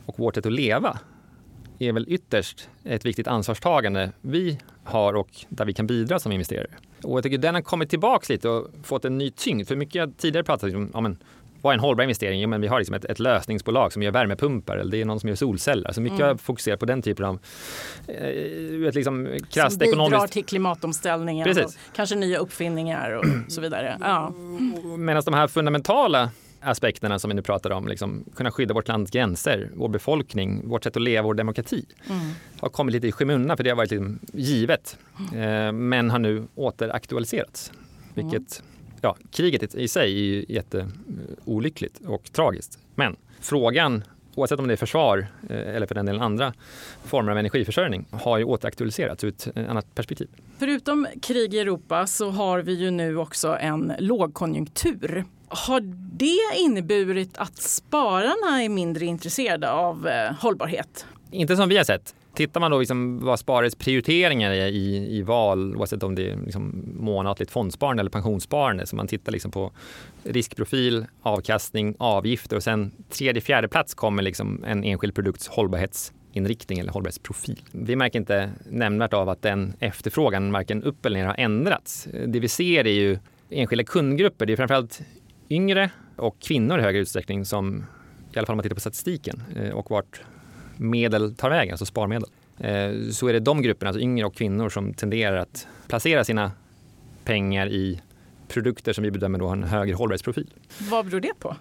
och 0.06 0.20
vårt 0.20 0.36
sätt 0.36 0.46
att 0.46 0.52
leva 0.52 1.00
är 1.80 1.92
väl 1.92 2.06
ytterst 2.10 2.70
ett 2.84 3.06
viktigt 3.06 3.28
ansvarstagande 3.28 4.12
vi 4.22 4.60
har 4.84 5.14
och 5.14 5.46
där 5.50 5.66
vi 5.66 5.74
kan 5.74 5.88
bidra 5.88 6.20
som 6.20 6.32
investerare. 6.32 6.70
Och 7.04 7.18
jag 7.18 7.24
tycker 7.24 7.38
den 7.38 7.56
har 7.56 7.62
kommit 7.62 7.90
tillbaka 7.90 8.34
lite 8.34 8.50
och 8.50 8.68
fått 8.84 9.06
en 9.06 9.18
ny 9.18 9.32
tyngd. 9.32 9.68
För 9.68 9.76
mycket 9.76 9.96
jag 9.96 10.18
tidigare 10.18 10.44
pratat 10.44 10.74
om, 10.74 10.92
ja, 10.94 11.02
men, 11.02 11.18
vad 11.62 11.72
är 11.72 11.74
en 11.74 11.80
hållbar 11.80 12.04
investering? 12.04 12.42
Jo, 12.42 12.50
men 12.50 12.62
vi 12.62 12.68
har 12.68 12.80
liksom 12.80 12.96
ett, 12.96 13.06
ett 13.06 13.20
lösningsbolag 13.20 13.94
som 13.94 14.04
gör 14.04 14.12
värmepumpar 14.12 14.78
eller 14.78 14.92
det 14.92 15.02
är 15.02 15.06
någon 15.06 15.20
som 15.20 15.30
gör 15.30 15.36
solceller. 15.36 15.92
Så 15.92 16.02
mycket 16.02 16.20
mm. 16.20 16.28
har 16.28 16.38
fokuserat 16.38 16.80
på 16.80 16.86
den 16.86 17.02
typen 17.02 17.26
av 17.26 17.40
eh, 18.08 18.88
ett 18.88 18.96
liksom 18.96 19.30
krasst 19.52 19.78
som 19.78 19.88
ekonomiskt... 19.88 20.12
bidrar 20.12 20.28
till 20.28 20.46
klimatomställningen 20.46 21.46
Precis. 21.46 21.66
och 21.66 21.96
kanske 21.96 22.16
nya 22.16 22.38
uppfinningar 22.38 23.12
och 23.12 23.26
så 23.48 23.62
vidare. 23.62 23.98
Ja. 24.02 24.34
Medan 24.98 25.24
de 25.26 25.34
här 25.34 25.48
fundamentala 25.48 26.30
aspekterna 26.66 27.20
som 27.20 27.30
vi 27.30 27.36
nu 27.36 27.42
pratar 27.42 27.70
om, 27.70 27.88
liksom, 27.88 28.26
kunna 28.36 28.52
skydda 28.52 28.74
vårt 28.74 28.88
lands 28.88 29.12
gränser, 29.12 29.72
vår 29.76 29.90
befolkning, 29.90 30.68
vårt 30.68 30.84
sätt 30.84 30.96
att 30.96 31.04
leva, 31.04 31.28
vår 31.28 31.34
demokrati, 31.34 31.86
mm. 32.10 32.20
har 32.60 32.70
kommit 32.70 32.94
lite 32.94 33.08
i 33.08 33.12
skymundan 33.12 33.58
för 33.58 33.64
det 33.64 33.70
har 33.70 33.78
varit 33.78 33.92
liksom 33.92 34.20
givet, 34.34 34.98
eh, 35.34 35.72
men 35.72 36.10
har 36.10 36.20
nu 36.20 36.48
återaktualiserats. 36.56 37.72
Vilket, 38.14 38.60
mm. 38.60 38.98
ja, 39.02 39.18
kriget 39.32 39.76
i 39.76 39.88
sig 39.88 40.38
är 40.38 40.52
jätteolyckligt 40.52 42.02
och 42.06 42.34
tragiskt. 42.34 42.80
Men 42.96 43.16
frågan 43.40 44.04
oavsett 44.36 44.60
om 44.60 44.68
det 44.68 44.74
är 44.74 44.78
försvar 44.78 45.28
eh, 45.50 45.76
eller 45.76 45.88
för 45.88 45.96
den 45.96 46.06
delen 46.06 46.22
andra 46.22 46.54
former 47.04 47.32
av 47.32 47.38
energiförsörjning, 47.38 48.06
har 48.12 48.38
ju 48.38 48.44
återaktualiserats 48.44 49.24
ur 49.24 49.28
ett 49.28 49.58
annat 49.58 49.96
perspektiv. 49.96 50.28
Förutom 50.58 51.08
krig 51.22 51.54
i 51.54 51.60
Europa 51.60 52.08
så 52.08 52.30
har 52.30 52.60
vi 52.60 52.74
ju 52.74 52.92
nu 52.92 53.18
också 53.18 53.58
en 53.60 53.94
lågkonjunktur. 54.00 55.26
Har 55.56 55.80
det 56.18 56.60
inneburit 56.60 57.38
att 57.38 57.58
spararna 57.58 58.64
är 58.64 58.70
mindre 58.70 59.06
intresserade 59.06 59.72
av 59.72 60.08
eh, 60.08 60.34
hållbarhet? 60.40 61.06
Inte 61.32 61.56
som 61.56 61.70
vi 61.70 61.78
har 61.78 61.84
sett. 61.84 62.16
Tittar 62.36 62.60
man 62.60 62.72
då 62.72 62.80
liksom 62.80 63.20
vad 63.20 63.40
sparares 63.40 63.76
prioriteringar 63.76 64.52
är 64.52 64.68
i, 64.68 65.18
i 65.18 65.22
val, 65.22 65.76
oavsett 65.76 66.04
om 66.04 66.16
det 66.16 66.30
är 66.30 66.38
liksom 66.46 66.84
månatligt 67.00 67.52
fondsparande 67.52 68.02
eller 68.02 68.10
pensionssparande, 68.10 68.88
så 68.88 68.96
man 68.96 69.08
tittar 69.08 69.32
liksom 69.32 69.52
på 69.52 69.72
riskprofil, 70.24 71.06
avkastning, 71.22 71.96
avgifter 72.00 72.56
och 72.56 72.64
sen 72.64 72.92
tredje, 73.10 73.42
fjärde 73.42 73.68
plats 73.68 73.94
kommer 73.94 74.24
liksom 74.24 74.64
en 74.64 74.84
enskild 74.84 75.16
produkts 75.16 75.48
hållbarhetsinriktning 75.48 76.80
eller 76.80 76.92
hållbarhetsprofil. 76.92 77.62
Vi 77.72 77.96
märker 77.96 78.20
inte 78.20 78.52
nämnvärt 78.70 79.14
av 79.14 79.30
att 79.30 79.42
den 79.42 79.74
efterfrågan 79.80 80.52
varken 80.52 80.84
upp 80.84 81.06
eller 81.06 81.20
ner 81.20 81.26
har 81.26 81.36
ändrats. 81.38 82.08
Det 82.28 82.40
vi 82.40 82.48
ser 82.48 82.88
är 82.88 82.94
ju 82.94 83.20
enskilda 83.50 83.84
kundgrupper. 83.84 84.46
Det 84.46 84.54
är 84.54 84.58
framförallt 84.58 85.02
yngre 85.50 85.92
och 86.16 86.40
kvinnor 86.40 86.80
i 86.80 86.82
högre 86.82 87.00
utsträckning 87.00 87.46
som, 87.46 87.86
i 88.34 88.38
alla 88.38 88.46
fall 88.46 88.54
om 88.54 88.58
man 88.58 88.64
tittar 88.64 88.76
på 88.76 88.82
statistiken 88.82 89.44
eh, 89.56 89.70
och 89.70 89.92
vart 89.92 90.22
medel 90.78 91.36
tar 91.36 91.50
vägen, 91.50 91.74
alltså 91.74 91.86
sparmedel, 91.86 92.30
eh, 92.58 93.12
så 93.12 93.28
är 93.28 93.34
det 93.34 93.40
de 93.40 93.62
grupperna, 93.62 93.90
alltså 93.90 94.02
yngre 94.02 94.26
och 94.26 94.36
kvinnor, 94.36 94.70
som 94.70 94.94
tenderar 94.94 95.38
att 95.38 95.68
placera 95.88 96.24
sina 96.24 96.52
pengar 97.24 97.68
i 97.68 98.02
produkter 98.48 98.94
som 98.94 99.04
vi 99.04 99.12
bedömer 99.12 99.40
då 99.40 99.48
har 99.48 99.56
en 99.56 99.64
högre 99.64 99.96
hållbarhetsprofil. 99.96 100.54
Vad 100.90 101.06
beror 101.06 101.20
det 101.20 101.40
på? 101.40 101.56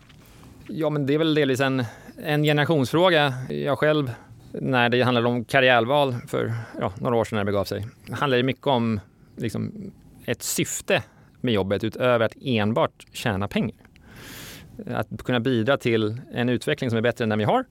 Ja, 0.68 0.90
men 0.90 1.06
det 1.06 1.14
är 1.14 1.18
väl 1.18 1.34
delvis 1.34 1.60
en, 1.60 1.84
en 2.24 2.42
generationsfråga. 2.42 3.34
Jag 3.48 3.78
själv, 3.78 4.10
när 4.52 4.88
det 4.88 5.02
handlade 5.02 5.28
om 5.28 5.44
karriärval 5.44 6.16
för 6.28 6.54
ja, 6.80 6.92
några 7.00 7.16
år 7.16 7.24
sedan 7.24 7.36
när 7.36 7.44
det 7.44 7.52
begav 7.52 7.64
sig, 7.64 7.86
handlade 8.10 8.42
det 8.42 8.46
mycket 8.46 8.66
om 8.66 9.00
liksom, 9.36 9.92
ett 10.24 10.42
syfte 10.42 11.02
med 11.44 11.54
jobbet 11.54 11.84
utöver 11.84 12.26
att 12.26 12.36
enbart 12.40 13.06
tjäna 13.12 13.48
pengar. 13.48 13.76
Att 14.86 15.22
kunna 15.24 15.40
bidra 15.40 15.76
till 15.76 16.20
en 16.32 16.48
utveckling 16.48 16.90
som 16.90 16.96
är 16.96 17.02
bättre 17.02 17.24
än 17.24 17.28
den 17.28 17.38
vi 17.38 17.44
har. 17.44 17.64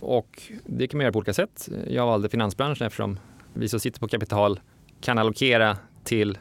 Och 0.00 0.42
det 0.66 0.86
kan 0.86 0.98
man 0.98 1.04
göra 1.04 1.12
på 1.12 1.18
olika 1.18 1.32
sätt. 1.32 1.68
Jag 1.88 2.06
valde 2.06 2.28
finansbranschen 2.28 2.86
eftersom 2.86 3.18
vi 3.54 3.68
som 3.68 3.80
sitter 3.80 4.00
på 4.00 4.08
kapital 4.08 4.60
kan 5.00 5.18
allokera 5.18 5.76
till 6.04 6.38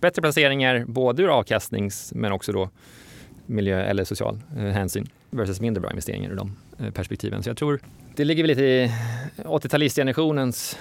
bättre 0.00 0.22
placeringar, 0.22 0.84
både 0.88 1.22
ur 1.22 1.28
avkastnings 1.28 2.12
men 2.14 2.32
också 2.32 2.52
då 2.52 2.70
miljö 3.46 3.82
eller 3.82 4.04
social 4.04 4.38
eh, 4.56 4.62
hänsyn 4.62 5.08
versus 5.30 5.60
mindre 5.60 5.80
bra 5.80 5.90
investeringar 5.90 6.30
ur 6.30 6.36
de 6.36 6.56
eh, 6.78 6.90
perspektiven. 6.90 7.42
Så 7.42 7.50
jag 7.50 7.56
tror 7.56 7.80
det 8.16 8.24
ligger 8.24 8.42
väl 8.42 8.48
lite 8.48 8.64
i 8.64 8.90
80-talistgenerationens 9.36 10.76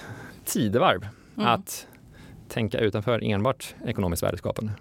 tidevarv 0.46 1.08
mm. 1.38 1.48
att 1.48 1.88
tänka 2.48 2.80
utanför 2.80 3.24
enbart 3.24 3.76
ekonomiskt 3.86 4.24
värdeskapande 4.24 4.72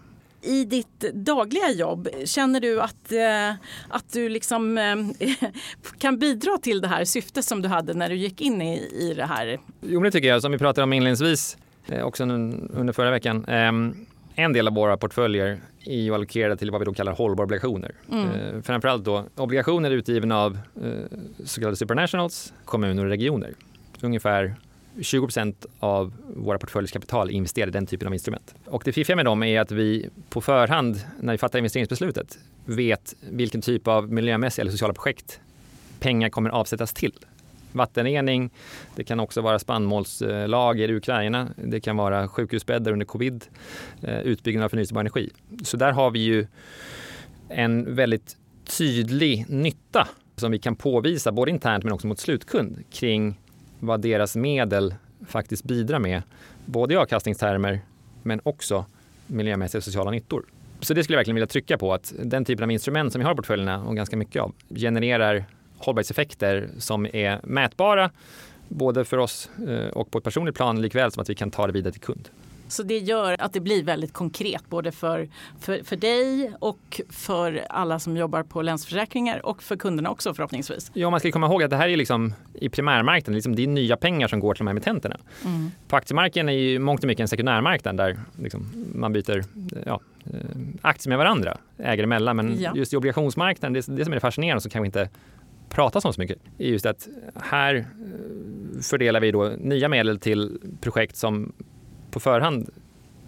i 0.45 0.65
ditt 0.65 1.01
dagliga 1.15 1.71
jobb, 1.71 2.09
känner 2.25 2.61
du 2.61 2.81
att, 2.81 3.13
eh, 3.13 3.55
att 3.89 4.13
du 4.13 4.29
liksom 4.29 4.79
eh, 4.79 5.29
kan 5.99 6.19
bidra 6.19 6.59
till 6.59 6.81
det 6.81 6.89
här 6.89 7.05
syftet 7.05 7.45
som 7.45 7.63
du 7.63 7.69
hade 7.69 7.95
när 7.95 8.09
du 8.09 8.17
gick 8.17 8.41
in 8.41 8.63
i, 8.63 8.89
i 8.93 9.15
det 9.15 9.27
här? 9.27 9.59
Jo, 9.81 10.03
det 10.03 10.11
tycker 10.11 10.29
jag. 10.29 10.43
Som 10.43 10.53
vi 10.53 10.59
pratade 10.59 10.83
om 10.83 10.93
inledningsvis, 10.93 11.57
eh, 11.87 12.05
också 12.05 12.23
under 12.23 12.93
förra 12.93 13.11
veckan. 13.11 13.45
Ehm, 13.45 14.07
en 14.35 14.53
del 14.53 14.69
av 14.69 14.75
våra 14.75 14.97
portföljer 14.97 15.61
är 15.85 16.01
ju 16.01 16.15
allokerade 16.15 16.57
till 16.57 16.71
vad 16.71 16.81
vi 16.81 16.85
då 16.85 16.95
kallar 16.95 17.13
hållbara 17.13 17.45
obligationer. 17.45 17.93
Mm. 18.13 18.63
Framförallt 18.63 19.05
då 19.05 19.25
obligationer 19.37 19.91
utgivna 19.91 20.39
av 20.39 20.59
så 21.45 21.61
kallade 21.61 21.77
supernationals, 21.77 22.53
kommuner 22.65 23.05
och 23.05 23.11
regioner. 23.11 23.55
Ungefär 24.01 24.55
20% 24.97 25.67
av 25.79 26.13
våra 26.37 26.59
portföljers 26.59 26.93
kapital 26.93 27.29
är 27.29 27.33
investerade 27.33 27.71
i 27.71 27.73
den 27.73 27.87
typen 27.87 28.09
av 28.09 28.15
instrument. 28.15 28.55
Och 28.65 28.83
det 28.85 28.93
fiffiga 28.93 29.17
med 29.17 29.25
dem 29.25 29.43
är 29.43 29.61
att 29.61 29.71
vi 29.71 30.09
på 30.29 30.41
förhand, 30.41 31.01
när 31.21 31.33
vi 31.33 31.39
fattar 31.39 31.59
investeringsbeslutet, 31.59 32.39
vet 32.65 33.15
vilken 33.21 33.63
typ 33.63 33.89
av 33.89 34.13
miljömässiga 34.13 34.63
eller 34.63 34.73
sociala 34.73 34.95
projekt 34.95 35.41
pengar 36.01 36.29
kommer 36.29 36.51
avsättas 36.51 36.93
till. 36.93 37.13
Vattenrening, 37.73 38.51
det 38.97 39.05
kan 39.05 39.21
också 39.21 39.41
vara 39.41 39.59
spannmålslager 39.59 40.91
i 40.91 40.95
Ukraina, 40.95 41.49
det 41.57 41.81
kan 41.81 41.97
vara 41.97 42.29
sjukhusbäddar 42.29 42.93
under 42.93 43.07
covid, 43.07 43.45
eh, 44.03 44.19
utbyggnad 44.19 44.65
av 44.65 44.69
förnyelsebar 44.69 45.01
energi. 45.01 45.31
Så 45.63 45.77
där 45.77 45.93
har 45.93 46.11
vi 46.11 46.19
ju 46.19 46.47
en 47.49 47.95
väldigt 47.95 48.37
tydlig 48.79 49.45
nytta 49.49 50.09
som 50.37 50.53
vi 50.53 50.59
kan 50.59 50.77
påvisa 50.77 51.33
både 51.33 51.51
internt 51.51 51.85
men 51.85 51.93
också 51.93 52.07
mot 52.07 52.19
slutkund 52.19 52.85
kring 52.93 53.41
vad 53.87 54.01
deras 54.01 54.37
medel 54.37 54.95
faktiskt 55.27 55.65
bidrar 55.65 55.99
med, 55.99 56.23
både 56.65 56.95
i 56.95 56.97
avkastningstermer 56.97 57.81
men 58.23 58.41
också 58.43 58.85
miljömässiga 59.27 59.79
och 59.79 59.85
sociala 59.85 60.11
nyttor. 60.11 60.45
Så 60.81 60.95
det 60.95 61.05
skulle 61.05 61.15
jag 61.15 61.19
verkligen 61.19 61.35
vilja 61.35 61.47
trycka 61.47 61.79
på 61.79 61.95
att 61.95 62.15
den 62.19 62.45
typen 62.45 62.65
av 62.65 62.71
instrument 62.71 63.13
som 63.13 63.19
vi 63.19 63.25
har 63.25 63.33
i 63.33 63.37
portföljerna 63.37 63.85
och 63.85 63.97
ganska 63.97 64.17
mycket 64.17 64.43
av 64.43 64.53
genererar 64.77 65.45
hållbarhetseffekter 65.79 66.69
som 66.79 67.07
är 67.07 67.41
mätbara 67.43 68.11
både 68.69 69.05
för 69.05 69.19
oss 69.19 69.51
eh, 69.69 69.87
och 69.87 70.11
på 70.11 70.19
ett 70.19 70.25
personligt 70.25 70.55
plan 70.55 70.83
likväl 70.83 71.13
som 71.13 71.21
att 71.23 71.31
vi 71.31 71.35
kan 71.35 71.51
ta 71.51 71.67
det 71.67 71.73
vidare 71.73 71.93
till 71.93 72.01
kund. 72.01 72.29
Så 72.75 72.83
det 72.83 72.99
gör 72.99 73.37
att 73.39 73.53
det 73.53 73.61
blir 73.61 73.85
väldigt 73.85 74.13
konkret 74.13 74.69
både 74.69 74.93
för, 74.93 75.29
för, 75.61 75.83
för 75.85 75.97
dig 75.97 76.53
och 76.59 77.01
för 77.09 77.67
alla 77.71 77.99
som 77.99 78.17
jobbar 78.17 78.43
på 78.43 78.63
Länsförsäkringar 78.63 79.47
och 79.47 79.63
för 79.63 79.77
kunderna 79.77 80.11
också 80.11 80.35
förhoppningsvis. 80.35 80.91
Ja, 80.95 81.11
man 81.11 81.21
ska 81.21 81.33
komma 81.33 81.47
ihåg 81.47 81.63
att 81.63 81.71
det 81.71 81.77
här 81.77 81.89
är 81.89 81.97
liksom 81.97 82.35
i 82.55 82.69
primärmarknaden, 82.69 83.35
liksom 83.35 83.57
det 83.57 83.63
är 83.63 83.67
nya 83.67 83.97
pengar 83.97 84.29
som 84.29 84.41
går 84.41 84.55
till 84.55 84.59
de 84.59 84.67
här 84.67 84.73
emittenterna. 84.73 85.17
Mm. 85.45 85.71
På 85.89 85.97
aktiemarknaden 85.97 86.49
är 86.49 86.53
ju 86.53 86.79
mångt 86.79 87.01
och 87.01 87.07
mycket 87.07 87.21
en 87.23 87.29
sekundärmarknad 87.29 87.97
där 87.97 88.21
liksom 88.43 88.71
man 88.95 89.13
byter 89.13 89.45
ja, 89.87 90.01
eh, 90.27 90.41
aktier 90.83 91.09
med 91.09 91.19
varandra, 91.19 91.59
ägare 91.79 92.05
emellan. 92.05 92.37
Men 92.37 92.61
ja. 92.61 92.73
just 92.75 92.93
i 92.93 92.97
obligationsmarknaden, 92.97 93.73
det, 93.73 93.97
det 93.97 94.05
som 94.05 94.13
är 94.13 94.17
det 94.17 94.21
fascinerande 94.21 94.61
som 94.61 94.71
kanske 94.71 94.87
inte 94.87 95.09
pratas 95.69 96.05
om 96.05 96.13
så 96.13 96.21
mycket 96.21 96.39
är 96.59 96.69
just 96.69 96.87
att 96.87 97.09
här 97.35 97.75
eh, 97.75 98.81
fördelar 98.83 99.21
vi 99.21 99.31
då 99.31 99.53
nya 99.59 99.89
medel 99.89 100.19
till 100.19 100.59
projekt 100.81 101.17
som 101.17 101.53
på 102.15 102.21
förhand 102.21 102.71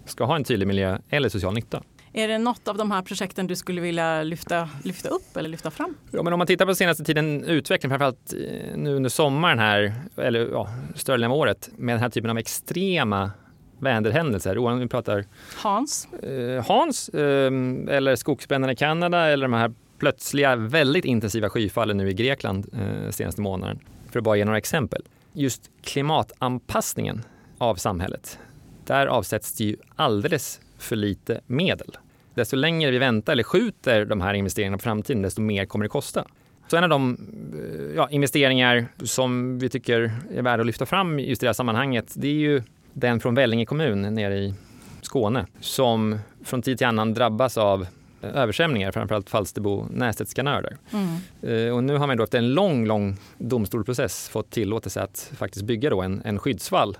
ska 0.05 0.23
ha 0.23 0.35
en 0.35 0.43
tydlig 0.43 0.67
miljö 0.67 0.97
eller 1.09 1.29
social 1.29 1.53
nytta. 1.53 1.83
Är 2.13 2.27
det 2.27 2.37
något 2.37 2.67
av 2.67 2.77
de 2.77 2.91
här 2.91 3.01
projekten 3.01 3.47
du 3.47 3.55
skulle 3.55 3.81
vilja 3.81 4.23
lyfta, 4.23 4.69
lyfta 4.83 5.09
upp 5.09 5.37
eller 5.37 5.49
lyfta 5.49 5.71
fram? 5.71 5.95
Ja, 6.11 6.23
men 6.23 6.33
om 6.33 6.37
man 6.37 6.47
tittar 6.47 6.65
på 6.65 6.75
senaste 6.75 7.03
tiden 7.03 7.43
utveckling, 7.43 7.89
framförallt 7.89 8.33
eh, 8.33 8.77
nu 8.77 8.95
under 8.95 9.09
sommaren 9.09 9.59
här, 9.59 9.93
eller 10.15 10.39
ja, 10.51 10.69
större 10.95 11.17
delen 11.17 11.31
av 11.31 11.37
året, 11.37 11.69
med 11.77 11.95
den 11.95 12.01
här 12.01 12.09
typen 12.09 12.29
av 12.29 12.37
extrema 12.37 13.31
väderhändelser. 13.79 14.57
Om 14.57 14.79
vi 14.79 14.87
pratar 14.87 15.25
Hans, 15.55 16.07
eh, 16.13 16.65
Hans 16.67 17.09
eh, 17.09 17.51
eller 17.89 18.15
skogsbränderna 18.15 18.73
i 18.73 18.75
Kanada 18.75 19.27
eller 19.27 19.47
de 19.47 19.53
här 19.53 19.73
plötsliga 19.99 20.55
väldigt 20.55 21.05
intensiva 21.05 21.49
skyfallen 21.49 21.97
nu 21.97 22.09
i 22.09 22.13
Grekland 22.13 22.67
eh, 22.73 23.11
senaste 23.11 23.41
månaden. 23.41 23.79
För 24.11 24.19
att 24.19 24.23
bara 24.23 24.35
ge 24.35 24.45
några 24.45 24.57
exempel. 24.57 25.01
Just 25.33 25.71
klimatanpassningen 25.83 27.23
av 27.57 27.75
samhället 27.75 28.39
där 28.87 29.07
avsätts 29.07 29.53
det 29.53 29.63
ju 29.63 29.75
alldeles 29.95 30.59
för 30.77 30.95
lite 30.95 31.41
medel. 31.47 31.97
Desto 32.33 32.55
längre 32.55 32.91
vi 32.91 32.97
väntar 32.97 33.33
eller 33.33 33.43
skjuter 33.43 34.05
de 34.05 34.21
här 34.21 34.33
investeringarna 34.33 34.77
på 34.77 34.83
framtiden, 34.83 35.21
desto 35.21 35.41
mer 35.41 35.65
kommer 35.65 35.85
det 35.85 35.89
kosta. 35.89 36.25
Så 36.67 36.77
en 36.77 36.83
av 36.83 36.89
de 36.89 37.17
eh, 37.53 37.95
ja, 37.95 38.09
investeringar 38.09 38.87
som 39.03 39.59
vi 39.59 39.69
tycker 39.69 40.11
är 40.31 40.41
värda 40.41 40.61
att 40.61 40.67
lyfta 40.67 40.85
fram 40.85 41.19
just 41.19 41.43
i 41.43 41.45
det 41.45 41.49
här 41.49 41.53
sammanhanget, 41.53 42.13
det 42.15 42.27
är 42.27 42.33
ju 42.33 42.63
den 42.93 43.19
från 43.19 43.35
Vellinge 43.35 43.65
kommun 43.65 44.01
nere 44.01 44.37
i 44.37 44.53
Skåne 45.01 45.45
som 45.59 46.19
från 46.43 46.61
tid 46.61 46.77
till 46.77 46.87
annan 46.87 47.13
drabbas 47.13 47.57
av 47.57 47.87
översvämningar, 48.21 48.91
framförallt 48.91 49.29
Falsterbo 49.29 49.85
Nästedts 49.91 50.33
kanör 50.33 50.61
där. 50.61 50.77
Mm. 50.91 51.73
Och 51.75 51.83
nu 51.83 51.97
har 51.97 52.07
man 52.07 52.17
då 52.17 52.23
efter 52.23 52.37
en 52.37 52.53
lång, 52.53 52.85
lång 52.85 53.17
domstolsprocess 53.37 54.29
fått 54.29 54.49
tillåtelse 54.49 55.01
att 55.01 55.31
faktiskt 55.37 55.65
bygga 55.65 55.89
då 55.89 56.01
en, 56.01 56.21
en 56.25 56.39
skyddsvall 56.39 56.97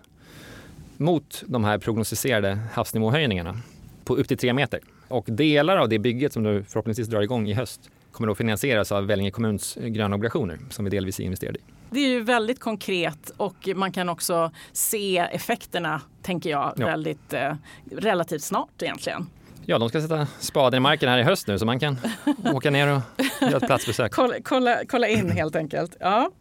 mot 0.99 1.43
de 1.47 1.63
här 1.63 1.77
prognostiserade 1.77 2.59
havsnivåhöjningarna 2.73 3.57
på 4.03 4.15
upp 4.15 4.27
till 4.27 4.37
tre 4.37 4.53
meter. 4.53 4.79
Och 5.07 5.25
delar 5.27 5.77
av 5.77 5.89
det 5.89 5.99
bygget 5.99 6.33
som 6.33 6.43
nu 6.43 6.63
förhoppningsvis 6.63 7.07
drar 7.07 7.21
igång 7.21 7.49
i 7.49 7.53
höst 7.53 7.89
kommer 8.11 8.27
då 8.27 8.35
finansieras 8.35 8.91
av 8.91 9.05
Vellinge 9.07 9.31
kommuns 9.31 9.77
gröna 9.81 10.15
obligationer 10.15 10.59
som 10.69 10.85
vi 10.85 10.91
delvis 10.91 11.19
är 11.19 11.23
investerade 11.23 11.59
i. 11.59 11.61
Det 11.89 11.99
är 11.99 12.07
ju 12.07 12.21
väldigt 12.23 12.59
konkret 12.59 13.31
och 13.37 13.69
man 13.75 13.91
kan 13.91 14.09
också 14.09 14.51
se 14.71 15.17
effekterna, 15.17 16.01
tänker 16.21 16.49
jag, 16.49 16.73
ja. 16.77 16.85
väldigt 16.85 17.33
eh, 17.33 17.55
relativt 17.91 18.43
snart 18.43 18.81
egentligen. 18.81 19.29
Ja, 19.65 19.77
de 19.77 19.89
ska 19.89 20.01
sätta 20.01 20.27
spaden 20.39 20.77
i 20.77 20.79
marken 20.79 21.09
här 21.09 21.19
i 21.19 21.23
höst 21.23 21.47
nu 21.47 21.59
så 21.59 21.65
man 21.65 21.79
kan 21.79 21.97
åka 22.53 22.69
ner 22.69 22.95
och 22.95 23.01
göra 23.41 23.57
ett 23.57 23.65
platsbesök. 23.65 24.11
kolla, 24.11 24.35
kolla, 24.43 24.77
kolla 24.87 25.07
in 25.07 25.31
helt 25.31 25.55
enkelt. 25.55 25.95
Ja. 25.99 26.31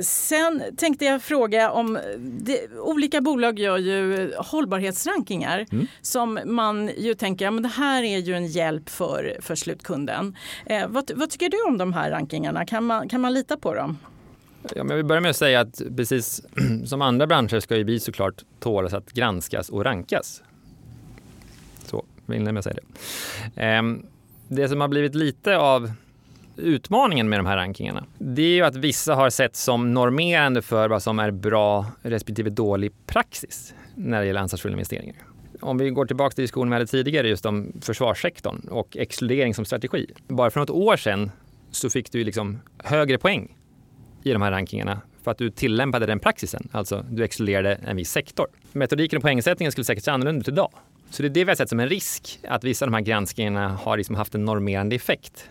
Sen 0.00 0.62
tänkte 0.76 1.04
jag 1.04 1.22
fråga 1.22 1.70
om 1.70 1.98
det, 2.18 2.68
olika 2.78 3.20
bolag 3.20 3.58
gör 3.58 3.78
ju 3.78 4.32
hållbarhetsrankingar 4.36 5.66
mm. 5.72 5.86
som 6.02 6.40
man 6.44 6.90
ju 6.98 7.14
tänker 7.14 7.44
ja, 7.44 7.50
men 7.50 7.62
det 7.62 7.68
här 7.68 8.02
är 8.02 8.18
ju 8.18 8.34
en 8.34 8.46
hjälp 8.46 8.88
för, 8.88 9.36
för 9.40 9.54
slutkunden. 9.54 10.36
Eh, 10.66 10.88
vad, 10.88 11.10
vad, 11.14 11.30
tycker 11.30 11.48
du 11.48 11.62
om 11.62 11.78
de 11.78 11.92
här 11.92 12.10
rankingarna? 12.10 12.66
Kan 12.66 12.84
man, 12.84 13.08
kan 13.08 13.20
man 13.20 13.34
lita 13.34 13.56
på 13.56 13.74
dem? 13.74 13.98
Ja, 14.62 14.84
men 14.84 14.88
jag 14.88 14.96
vill 14.96 15.06
börja 15.06 15.20
med 15.20 15.30
att 15.30 15.36
säga 15.36 15.60
att 15.60 15.82
precis 15.96 16.42
som 16.86 17.02
andra 17.02 17.26
branscher 17.26 17.60
ska 17.60 17.76
ju 17.76 17.84
vi 17.84 18.00
såklart 18.00 18.44
tålas 18.60 18.94
att 18.94 19.12
granskas 19.12 19.68
och 19.68 19.84
rankas. 19.84 20.42
Så, 21.84 22.04
vill 22.26 22.52
med 22.52 22.64
säga 22.64 22.76
det. 23.54 23.62
Eh, 23.62 23.82
det 24.48 24.68
som 24.68 24.80
har 24.80 24.88
blivit 24.88 25.14
lite 25.14 25.56
av 25.56 25.92
utmaningen 26.58 27.28
med 27.28 27.38
de 27.38 27.46
här 27.46 27.56
rankingarna, 27.56 28.04
det 28.18 28.42
är 28.42 28.54
ju 28.54 28.62
att 28.62 28.76
vissa 28.76 29.14
har 29.14 29.30
sett 29.30 29.56
som 29.56 29.94
normerande 29.94 30.62
för 30.62 30.88
vad 30.88 31.02
som 31.02 31.18
är 31.18 31.30
bra 31.30 31.86
respektive 32.02 32.50
dålig 32.50 32.92
praxis 33.06 33.74
när 33.94 34.20
det 34.20 34.26
gäller 34.26 34.40
ansvarsfulla 34.40 34.72
investeringar. 34.72 35.16
Om 35.60 35.78
vi 35.78 35.90
går 35.90 36.06
tillbaka 36.06 36.34
till 36.34 36.42
diskussionen 36.42 36.70
vi 36.70 36.74
hade 36.74 36.86
tidigare 36.86 37.28
just 37.28 37.46
om 37.46 37.72
försvarssektorn 37.80 38.68
och 38.70 38.96
exkludering 38.96 39.54
som 39.54 39.64
strategi. 39.64 40.06
Bara 40.28 40.50
för 40.50 40.60
något 40.60 40.70
år 40.70 40.96
sedan 40.96 41.30
så 41.70 41.90
fick 41.90 42.12
du 42.12 42.24
liksom 42.24 42.60
högre 42.84 43.18
poäng 43.18 43.56
i 44.22 44.32
de 44.32 44.42
här 44.42 44.50
rankingarna 44.50 45.00
för 45.22 45.30
att 45.30 45.38
du 45.38 45.50
tillämpade 45.50 46.06
den 46.06 46.18
praxisen, 46.18 46.68
alltså 46.72 47.04
du 47.10 47.24
exkluderade 47.24 47.74
en 47.74 47.96
viss 47.96 48.10
sektor. 48.10 48.46
Metodiken 48.72 49.16
och 49.16 49.22
poängsättningen 49.22 49.72
skulle 49.72 49.84
säkert 49.84 50.04
se 50.04 50.10
annorlunda 50.10 50.40
ut 50.40 50.48
idag. 50.48 50.70
Så 51.10 51.22
det 51.22 51.28
är 51.28 51.30
det 51.30 51.44
vi 51.44 51.50
har 51.50 51.56
sett 51.56 51.68
som 51.68 51.80
en 51.80 51.88
risk, 51.88 52.38
att 52.48 52.64
vissa 52.64 52.84
av 52.84 52.90
de 52.90 52.94
här 52.94 53.02
granskningarna 53.02 53.68
har 53.68 53.96
liksom 53.96 54.16
haft 54.16 54.34
en 54.34 54.44
normerande 54.44 54.96
effekt. 54.96 55.50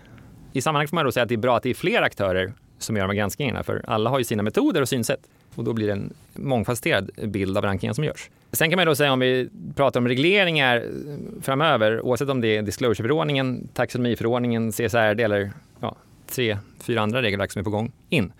I 0.54 0.62
sammanhanget 0.62 0.89
får 0.89 0.96
man 0.96 1.06
då 1.06 1.12
säga 1.12 1.24
att 1.24 1.30
det 1.30 1.36
är 1.36 1.38
bra 1.38 1.58
att 1.58 1.63
det 1.63 1.70
är 1.70 1.74
fler 1.74 2.01
aktörer 2.01 2.54
som 2.77 2.96
gör 2.96 3.04
de 3.04 3.10
här 3.10 3.18
granskningarna, 3.18 3.63
för 3.63 3.82
alla 3.88 4.10
har 4.10 4.18
ju 4.18 4.24
sina 4.24 4.44
metoder 4.44 4.82
och 4.82 4.89
synsätt. 4.89 5.22
Och 5.56 5.63
då 5.63 5.74
blir 5.74 5.88
det 5.88 5.94
en 5.94 6.13
mångfacetterad 6.34 7.12
bild 7.24 7.58
av 7.58 7.63
rankingen 7.63 7.96
som 7.96 8.04
görs. 8.04 8.30
Sen 8.51 8.70
kan 8.70 8.77
man 8.77 8.86
då 8.86 8.96
säga 8.96 9.13
om 9.13 9.20
vi 9.20 9.50
pratar 9.75 10.00
om 10.00 10.08
regleringar 10.08 10.77
eh, 10.77 11.42
framöver, 11.42 12.01
oavsett 12.01 12.30
om 12.30 12.42
det 12.42 12.58
är 12.58 12.62
disclosure-förordningen, 12.62 13.68
taxonomiförordningen, 13.74 14.72
CSRD 14.72 15.24
eller 15.24 15.51
ja, 15.80 15.96
tre, 16.27 16.58
fyra 16.80 17.01
andra 17.01 17.22
regelverk 17.22 17.51
som 17.51 17.60
är 17.60 17.63
på 17.63 17.70
gång 17.70 17.92
in, 18.10 18.34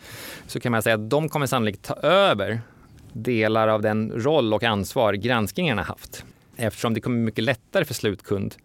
så 0.48 0.60
kan 0.60 0.72
man 0.72 0.82
säga 0.82 0.96
att 0.96 1.10
de 1.10 1.30
kommer 1.30 1.46
sannolikt 1.46 1.84
ta 1.84 1.94
över 1.94 2.62
delar 3.14 3.68
av 3.68 3.82
den 3.82 4.12
roll 4.16 4.54
och 4.54 4.64
ansvar 4.64 5.14
granskningarna 5.14 5.82
haft. 5.82 6.26
Eftersom 6.56 6.94
det 6.94 7.02
kommer 7.02 7.18
mycket 7.18 7.44
lättare 7.44 7.86
för 7.86 7.94
slutkund 7.94 8.56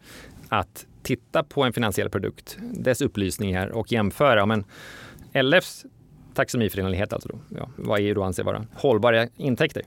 att 0.48 0.86
titta 1.02 1.42
på 1.42 1.62
en 1.62 1.72
finansiell 1.72 2.10
produkt, 2.10 2.58
dess 2.60 3.00
upplysningar 3.00 3.68
och 3.68 3.92
jämföra. 3.92 4.46
Men 4.46 4.64
LFs 5.42 5.84
taxonomiförenlighet, 6.34 7.12
alltså 7.12 7.28
då, 7.28 7.38
ja, 7.56 7.68
vad 7.76 8.00
EU 8.00 8.14
då 8.14 8.22
anser 8.22 8.44
vara 8.44 8.66
hållbara 8.74 9.28
intäkter, 9.36 9.82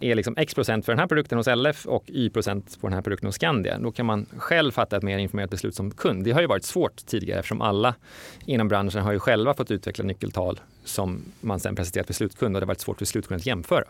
är 0.00 0.14
liksom 0.14 0.34
x 0.36 0.54
procent 0.54 0.84
för 0.84 0.92
den 0.92 0.98
här 0.98 1.06
produkten 1.06 1.38
hos 1.38 1.46
LF 1.46 1.86
och 1.86 2.04
y 2.06 2.30
procent 2.30 2.78
på 2.80 2.86
den 2.86 2.94
här 2.94 3.02
produkten 3.02 3.26
hos 3.26 3.34
Skandia. 3.34 3.78
Då 3.78 3.92
kan 3.92 4.06
man 4.06 4.26
själv 4.36 4.72
fatta 4.72 4.96
ett 4.96 5.02
mer 5.02 5.18
informerat 5.18 5.50
beslut 5.50 5.74
som 5.74 5.90
kund. 5.90 6.24
Det 6.24 6.32
har 6.32 6.40
ju 6.40 6.46
varit 6.46 6.64
svårt 6.64 7.06
tidigare 7.06 7.38
eftersom 7.38 7.60
alla 7.60 7.94
inom 8.46 8.68
branschen 8.68 9.02
har 9.02 9.12
ju 9.12 9.18
själva 9.18 9.54
fått 9.54 9.70
utveckla 9.70 10.04
nyckeltal 10.04 10.60
som 10.84 11.24
man 11.40 11.60
sen 11.60 11.76
presenterat 11.76 12.06
för 12.06 12.14
slutkund 12.14 12.56
och 12.56 12.60
det 12.60 12.64
har 12.64 12.68
varit 12.68 12.80
svårt 12.80 12.98
för 12.98 13.04
slutkunden 13.04 13.40
att 13.40 13.46
jämföra 13.46 13.84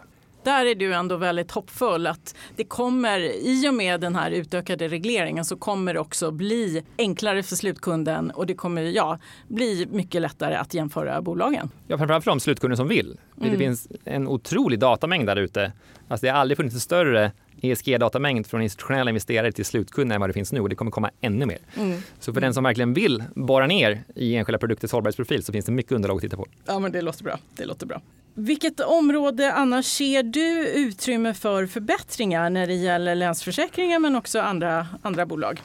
där 0.49 0.67
är 0.67 0.75
du 0.75 0.95
ändå 0.95 1.17
väldigt 1.17 1.51
hoppfull 1.51 2.07
att 2.07 2.35
det 2.57 2.65
kommer 2.65 3.21
i 3.47 3.69
och 3.69 3.75
med 3.75 4.01
den 4.01 4.17
här 4.17 4.31
utökade 4.31 4.89
regleringen 4.89 5.45
så 5.45 5.57
kommer 5.57 5.95
det 5.95 6.01
också 6.01 6.31
bli 6.31 6.83
enklare 6.99 7.43
för 7.43 7.57
slutkunden 7.57 8.31
och 8.31 8.47
det 8.47 8.55
kommer 8.55 8.83
ja, 8.83 9.19
bli 9.49 9.87
mycket 9.91 10.23
lättare 10.23 10.55
att 10.55 10.75
jämföra 10.75 11.23
bolagen. 11.23 11.71
Ja, 11.87 11.99
framförallt 11.99 12.25
för 12.25 12.31
de 12.31 12.41
slutkunder 12.41 12.77
som 12.77 12.89
vill. 12.89 13.19
Mm. 13.39 13.53
Det 13.53 13.59
finns 13.59 13.89
en 14.05 14.29
otrolig 14.29 14.79
datamängd 14.79 15.27
där 15.27 15.37
ute. 15.37 15.73
Alltså 16.09 16.27
det 16.27 16.33
har 16.33 16.39
aldrig 16.39 16.57
funnits 16.57 16.75
en 16.75 16.81
större 16.81 17.33
ESG-datamängd 17.61 18.47
från 18.47 18.63
institutionella 18.63 19.11
investerare 19.11 19.53
till 19.53 19.65
slutkunder 19.65 20.15
än 20.15 20.21
vad 20.21 20.31
det 20.31 20.35
finns 20.35 20.53
nu 20.53 20.61
och 20.61 20.69
det 20.69 20.77
kommer 20.77 20.91
komma 20.91 21.11
ännu 21.21 21.47
mer. 21.47 21.59
Mm. 21.77 22.01
Så 22.21 22.33
för 22.35 22.41
den 22.41 22.55
som 22.55 22.65
verkligen 22.65 22.95
vill 22.95 23.25
borra 23.35 23.67
ner 23.67 24.03
i 24.15 24.37
enskilda 24.37 24.59
produkters 24.59 24.93
hållbarhetsprofil 24.93 25.45
så 25.45 25.53
finns 25.53 25.65
det 25.65 25.73
mycket 25.73 25.93
underlag 25.93 26.17
att 26.17 26.23
titta 26.23 26.37
på. 26.37 26.47
Ja, 26.67 26.79
men 26.79 26.93
det 26.93 27.03
låter 27.03 27.25
bra. 27.25 27.39
Det 27.57 27.65
låter 27.65 27.87
bra. 27.87 28.01
Vilket 28.41 28.81
område 28.81 29.53
annars 29.53 29.87
ser 29.87 30.23
du 30.23 30.69
utrymme 30.69 31.35
för 31.35 31.67
förbättringar 31.67 32.51
när 32.51 32.67
det 32.67 32.75
gäller 32.75 33.15
Länsförsäkringar 33.15 33.99
men 33.99 34.17
också 34.17 34.41
andra, 34.41 34.87
andra 35.03 35.27
bolag? 35.27 35.63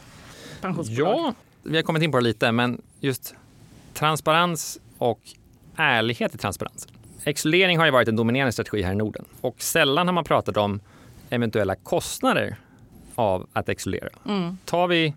Pensionsbolag? 0.62 1.20
Ja, 1.20 1.34
vi 1.64 1.76
har 1.76 1.84
kommit 1.84 2.04
in 2.04 2.12
på 2.12 2.18
det 2.18 2.24
lite, 2.24 2.52
men 2.52 2.82
just 3.00 3.36
transparens 3.94 4.80
och 4.98 5.20
ärlighet 5.76 6.36
i 6.36 6.38
transparens. 6.38 6.88
Exkludering 7.24 7.78
har 7.78 7.86
ju 7.86 7.92
varit 7.92 8.08
en 8.08 8.16
dominerande 8.16 8.52
strategi 8.52 8.82
här 8.82 8.92
i 8.92 8.96
Norden 8.96 9.26
och 9.42 9.62
sällan 9.62 10.08
har 10.08 10.14
man 10.14 10.24
pratat 10.24 10.58
om 10.58 10.80
eventuella 11.30 11.76
kostnader 11.76 12.56
av 13.16 13.48
att 13.54 13.70
exkludera. 13.70 14.10
Mm. 14.26 14.58
Tar 14.66 14.88
vi 14.88 15.14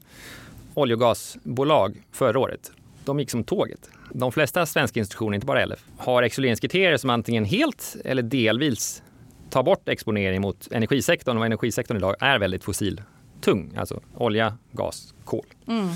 olje 0.74 0.94
och 0.94 1.00
gasbolag 1.00 2.02
förra 2.12 2.38
året, 2.38 2.72
de 3.06 3.20
gick 3.20 3.30
som 3.30 3.44
tåget. 3.44 3.90
De 4.12 4.32
flesta 4.32 4.66
svenska 4.66 5.00
institutioner, 5.00 5.34
inte 5.34 5.46
bara 5.46 5.66
LF, 5.66 5.84
har 5.96 6.22
exkluderingskriterier 6.22 6.96
som 6.96 7.10
antingen 7.10 7.44
helt 7.44 7.96
eller 8.04 8.22
delvis 8.22 9.02
tar 9.50 9.62
bort 9.62 9.88
exponering 9.88 10.40
mot 10.40 10.68
energisektorn 10.70 11.38
och 11.38 11.46
energisektorn 11.46 11.96
idag 11.96 12.16
är 12.20 12.38
väldigt 12.38 12.64
fossiltung, 12.64 13.72
alltså 13.76 14.00
olja, 14.14 14.58
gas, 14.72 15.14
kol. 15.24 15.46
Mm, 15.66 15.80
mm. 15.84 15.94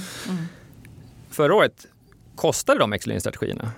Förra 1.31 1.55
året 1.55 1.87
kostade 2.37 2.81
de 2.81 2.92
exkluderingsstrategierna 2.92 3.73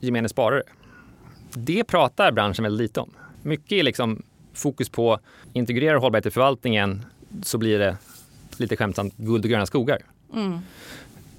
gemene 0.00 0.28
sparare. 0.28 0.62
Det 1.54 1.84
pratar 1.84 2.32
branschen 2.32 2.62
väldigt 2.62 2.80
lite 2.80 3.00
om. 3.00 3.10
Mycket 3.42 3.72
är 3.72 3.82
liksom 3.82 4.22
fokus 4.54 4.88
på 4.88 5.18
integrera 5.52 5.98
hållbarhet 5.98 6.26
i 6.26 6.30
förvaltningen 6.30 7.04
så 7.42 7.58
blir 7.58 7.78
det 7.78 7.96
lite 8.56 8.76
skämtsamt 8.76 9.16
guld 9.16 9.44
och 9.44 9.50
gröna 9.50 9.66
skogar. 9.66 9.98
Mm. 10.34 10.58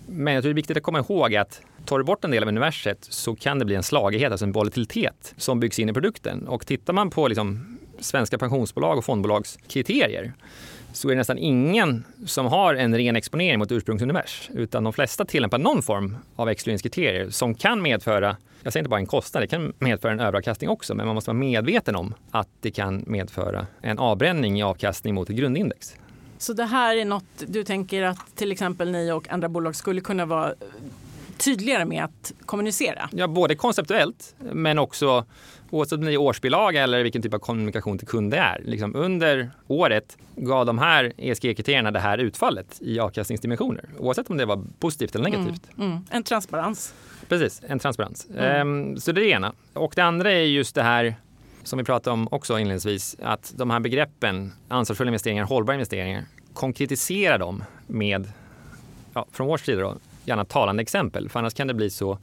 Men 0.07 0.33
jag 0.33 0.43
tror 0.43 0.49
det 0.49 0.53
är 0.53 0.55
viktigt 0.55 0.77
att 0.77 0.83
komma 0.83 0.99
ihåg 0.99 1.35
att 1.35 1.61
tar 1.85 1.97
du 1.97 2.03
bort 2.03 2.23
en 2.23 2.31
del 2.31 2.43
av 2.43 2.49
universet 2.49 2.97
så 3.01 3.35
kan 3.35 3.59
det 3.59 3.65
bli 3.65 3.75
en 3.75 3.83
slagighet, 3.83 4.31
alltså 4.31 4.45
en 4.45 4.51
volatilitet 4.51 5.33
som 5.37 5.59
byggs 5.59 5.79
in 5.79 5.89
i 5.89 5.93
produkten. 5.93 6.47
Och 6.47 6.65
tittar 6.65 6.93
man 6.93 7.09
på 7.09 7.27
liksom 7.27 7.77
svenska 7.99 8.37
pensionsbolag 8.37 8.97
och 8.97 9.05
fondbolags 9.05 9.57
kriterier 9.67 10.33
så 10.93 11.07
är 11.07 11.11
det 11.11 11.17
nästan 11.17 11.37
ingen 11.37 12.03
som 12.25 12.45
har 12.45 12.75
en 12.75 12.97
ren 12.97 13.15
exponering 13.15 13.59
mot 13.59 13.71
ursprungsunivers, 13.71 14.49
utan 14.53 14.83
de 14.83 14.93
flesta 14.93 15.25
tillämpar 15.25 15.57
någon 15.57 15.81
form 15.81 16.17
av 16.35 16.49
exkluderingskriterier 16.49 17.29
som 17.29 17.55
kan 17.55 17.81
medföra, 17.81 18.37
jag 18.63 18.73
säger 18.73 18.81
inte 18.81 18.89
bara 18.89 18.99
en 18.99 19.05
kostnad, 19.05 19.43
det 19.43 19.47
kan 19.47 19.73
medföra 19.79 20.11
en 20.11 20.19
överavkastning 20.19 20.69
också, 20.69 20.95
men 20.95 21.05
man 21.05 21.15
måste 21.15 21.29
vara 21.29 21.37
medveten 21.37 21.95
om 21.95 22.13
att 22.31 22.47
det 22.61 22.71
kan 22.71 23.03
medföra 23.07 23.67
en 23.81 23.99
avbränning 23.99 24.59
i 24.59 24.63
avkastning 24.63 25.13
mot 25.13 25.29
ett 25.29 25.35
grundindex. 25.35 25.95
Så 26.43 26.53
det 26.53 26.65
här 26.65 26.95
är 26.95 27.05
något 27.05 27.43
du 27.47 27.63
tänker 27.63 28.03
att 28.03 28.35
till 28.35 28.51
exempel 28.51 28.91
ni 28.91 29.11
och 29.11 29.29
andra 29.29 29.49
bolag 29.49 29.75
skulle 29.75 30.01
kunna 30.01 30.25
vara 30.25 30.53
tydligare 31.37 31.85
med 31.85 32.03
att 32.03 32.33
kommunicera? 32.45 33.09
Ja, 33.11 33.27
både 33.27 33.55
konceptuellt 33.55 34.35
men 34.39 34.79
också 34.79 35.25
oavsett 35.69 35.99
om 35.99 36.05
det 36.05 36.13
är 36.13 36.17
årsbilaga 36.17 36.83
eller 36.83 37.03
vilken 37.03 37.21
typ 37.21 37.33
av 37.33 37.39
kommunikation 37.39 37.97
till 37.97 38.07
kund 38.07 38.31
det 38.31 38.37
är. 38.37 38.61
Liksom 38.65 38.95
under 38.95 39.51
året 39.67 40.17
gav 40.35 40.65
de 40.65 40.77
här 40.77 41.13
ESG-kriterierna 41.17 41.91
det 41.91 41.99
här 41.99 42.17
utfallet 42.17 42.77
i 42.81 42.99
avkastningsdimensioner. 42.99 43.89
Oavsett 43.99 44.29
om 44.29 44.37
det 44.37 44.45
var 44.45 44.63
positivt 44.79 45.15
eller 45.15 45.29
negativt. 45.29 45.69
Mm, 45.77 45.91
mm. 45.91 46.05
En 46.09 46.23
transparens. 46.23 46.93
Precis, 47.29 47.61
en 47.67 47.79
transparens. 47.79 48.27
Mm. 48.37 48.67
Um, 48.67 48.97
så 48.97 49.11
det 49.11 49.21
är 49.21 49.25
det 49.25 49.29
ena. 49.29 49.53
Och 49.73 49.93
det 49.95 50.03
andra 50.03 50.31
är 50.31 50.43
just 50.43 50.75
det 50.75 50.83
här 50.83 51.15
som 51.63 51.77
vi 51.77 51.85
pratade 51.85 52.13
om 52.13 52.27
också 52.31 52.59
inledningsvis, 52.59 53.15
att 53.23 53.53
de 53.55 53.69
här 53.69 53.79
begreppen, 53.79 54.53
ansvarsfulla 54.67 55.09
investeringar, 55.09 55.43
hållbara 55.43 55.75
investeringar, 55.75 56.23
konkretisera 56.53 57.37
dem 57.37 57.63
med, 57.87 58.31
ja, 59.13 59.25
från 59.31 59.47
vår 59.47 59.57
sida 59.57 59.81
då, 59.81 59.95
gärna 60.25 60.45
talande 60.45 60.81
exempel. 60.81 61.29
För 61.29 61.39
annars 61.39 61.53
kan 61.53 61.67
det 61.67 61.73
bli 61.73 61.89
så 61.89 62.17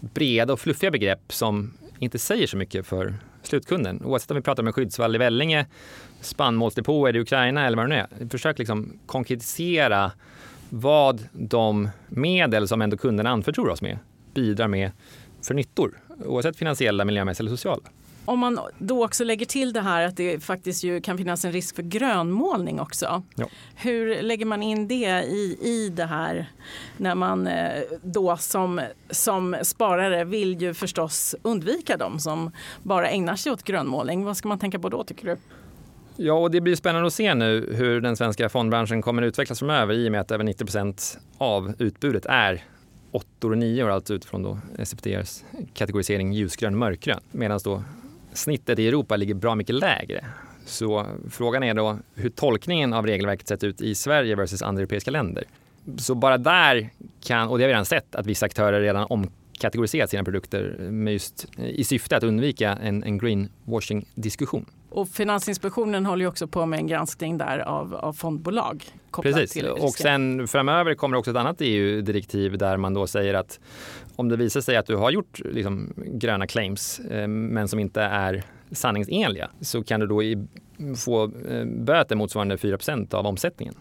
breda 0.00 0.52
och 0.52 0.60
fluffiga 0.60 0.90
begrepp 0.90 1.32
som 1.32 1.72
inte 1.98 2.18
säger 2.18 2.46
så 2.46 2.56
mycket 2.56 2.86
för 2.86 3.14
slutkunden. 3.42 4.02
Oavsett 4.04 4.30
om 4.30 4.36
vi 4.36 4.42
pratar 4.42 4.62
om 4.62 4.66
en 4.66 4.72
skyddsvall 4.72 5.14
i 5.14 5.18
Vellinge, 5.18 5.66
spannmålsdepåer 6.20 7.16
i 7.16 7.20
Ukraina 7.20 7.66
eller 7.66 7.76
vad 7.76 7.90
det 7.90 7.94
nu 7.94 8.24
är. 8.24 8.28
Försök 8.28 8.58
liksom 8.58 8.98
konkretisera 9.06 10.12
vad 10.70 11.28
de 11.32 11.88
medel 12.08 12.68
som 12.68 12.82
ändå 12.82 12.96
kunderna 12.96 13.30
anförtror 13.30 13.68
oss 13.68 13.82
med 13.82 13.98
bidrar 14.34 14.68
med 14.68 14.90
för 15.42 15.54
nyttor, 15.54 16.00
oavsett 16.24 16.56
finansiella, 16.56 17.04
miljömässiga 17.04 17.42
eller 17.42 17.56
sociala. 17.56 17.82
Om 18.26 18.38
man 18.38 18.60
då 18.78 19.04
också 19.04 19.24
lägger 19.24 19.46
till 19.46 19.72
det 19.72 19.80
här 19.80 20.06
att 20.06 20.16
det 20.16 20.44
faktiskt 20.44 20.84
ju 20.84 21.00
kan 21.00 21.18
finnas 21.18 21.44
en 21.44 21.52
risk 21.52 21.76
för 21.76 21.82
grönmålning 21.82 22.80
också. 22.80 23.22
Ja. 23.34 23.48
Hur 23.74 24.22
lägger 24.22 24.46
man 24.46 24.62
in 24.62 24.88
det 24.88 25.22
i, 25.24 25.58
i 25.62 25.88
det 25.88 26.04
här 26.04 26.50
när 26.96 27.14
man 27.14 27.46
eh, 27.46 27.82
då 28.02 28.36
som, 28.36 28.80
som 29.10 29.56
sparare 29.62 30.24
vill 30.24 30.62
ju 30.62 30.74
förstås 30.74 31.34
undvika 31.42 31.96
dem 31.96 32.18
som 32.18 32.50
bara 32.82 33.08
ägnar 33.08 33.36
sig 33.36 33.52
åt 33.52 33.62
grönmålning. 33.62 34.24
Vad 34.24 34.36
ska 34.36 34.48
man 34.48 34.58
tänka 34.58 34.78
på 34.78 34.88
då 34.88 35.04
tycker 35.04 35.26
du? 35.26 35.36
Ja, 36.16 36.32
och 36.32 36.50
det 36.50 36.60
blir 36.60 36.76
spännande 36.76 37.06
att 37.06 37.12
se 37.12 37.34
nu 37.34 37.74
hur 37.74 38.00
den 38.00 38.16
svenska 38.16 38.48
fondbranschen 38.48 39.02
kommer 39.02 39.22
att 39.22 39.26
utvecklas 39.26 39.58
framöver 39.58 39.94
i 39.94 40.08
och 40.08 40.12
med 40.12 40.20
att 40.20 40.30
över 40.30 40.44
90 40.44 40.64
procent 40.64 41.18
av 41.38 41.74
utbudet 41.78 42.26
är 42.26 42.64
åttor 43.10 43.50
och 43.50 43.58
nior, 43.58 43.90
alltså 43.90 44.14
utifrån 44.14 44.42
då 44.42 44.58
SFDRs 44.78 45.44
kategorisering 45.74 46.32
ljusgrön 46.32 46.78
mörkgrön. 46.78 47.20
Medan 47.30 47.60
då 47.64 47.82
snittet 48.36 48.78
i 48.78 48.88
Europa 48.88 49.16
ligger 49.16 49.34
bra 49.34 49.54
mycket 49.54 49.74
lägre. 49.74 50.24
Så 50.64 51.06
frågan 51.30 51.62
är 51.62 51.74
då 51.74 51.98
hur 52.14 52.30
tolkningen 52.30 52.92
av 52.92 53.06
regelverket 53.06 53.48
sett 53.48 53.64
ut 53.64 53.80
i 53.80 53.94
Sverige 53.94 54.34
versus 54.34 54.62
andra 54.62 54.80
europeiska 54.82 55.10
länder. 55.10 55.44
Så 55.98 56.14
bara 56.14 56.38
där 56.38 56.90
kan, 57.24 57.48
och 57.48 57.58
det 57.58 57.64
har 57.64 57.68
vi 57.68 57.72
redan 57.72 57.84
sett, 57.84 58.14
att 58.14 58.26
vissa 58.26 58.46
aktörer 58.46 58.80
redan 58.80 59.06
omkategoriserat 59.56 60.10
sina 60.10 60.24
produkter 60.24 60.76
med 60.90 61.12
just, 61.12 61.46
i 61.58 61.84
syfte 61.84 62.16
att 62.16 62.22
undvika 62.22 62.72
en, 62.72 63.02
en 63.02 63.18
greenwashing-diskussion. 63.18 64.66
Och 64.90 65.08
Finansinspektionen 65.08 66.06
håller 66.06 66.24
ju 66.24 66.28
också 66.28 66.46
på 66.46 66.66
med 66.66 66.78
en 66.78 66.86
granskning 66.86 67.38
där 67.38 67.58
av, 67.58 67.94
av 67.94 68.12
fondbolag. 68.12 68.84
Precis, 69.22 69.62
och 69.62 69.90
sen 69.90 70.48
framöver 70.48 70.94
kommer 70.94 71.16
också 71.16 71.30
ett 71.30 71.36
annat 71.36 71.56
EU-direktiv 71.60 72.58
där 72.58 72.76
man 72.76 72.94
då 72.94 73.06
säger 73.06 73.34
att 73.34 73.60
om 74.16 74.28
det 74.28 74.36
visar 74.36 74.60
sig 74.60 74.76
att 74.76 74.86
du 74.86 74.96
har 74.96 75.10
gjort 75.10 75.40
liksom, 75.44 75.92
gröna 75.96 76.46
claims 76.46 76.98
eh, 76.98 77.28
men 77.28 77.68
som 77.68 77.78
inte 77.78 78.02
är 78.02 78.44
sanningsenliga 78.72 79.50
så 79.60 79.82
kan 79.82 80.00
du 80.00 80.06
då 80.06 80.22
i, 80.22 80.46
få 80.96 81.24
eh, 81.24 81.64
böter 81.64 82.16
motsvarande 82.16 82.56
4% 82.56 83.14
av 83.14 83.26
omsättningen. 83.26 83.74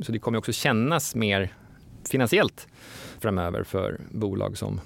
Så 0.00 0.12
det 0.12 0.18
kommer 0.18 0.38
också 0.38 0.52
kännas 0.52 1.14
mer 1.14 1.52
finansiellt 2.10 2.68
framöver 3.20 3.62
för 3.62 4.00
bolag 4.10 4.58
som 4.58 4.80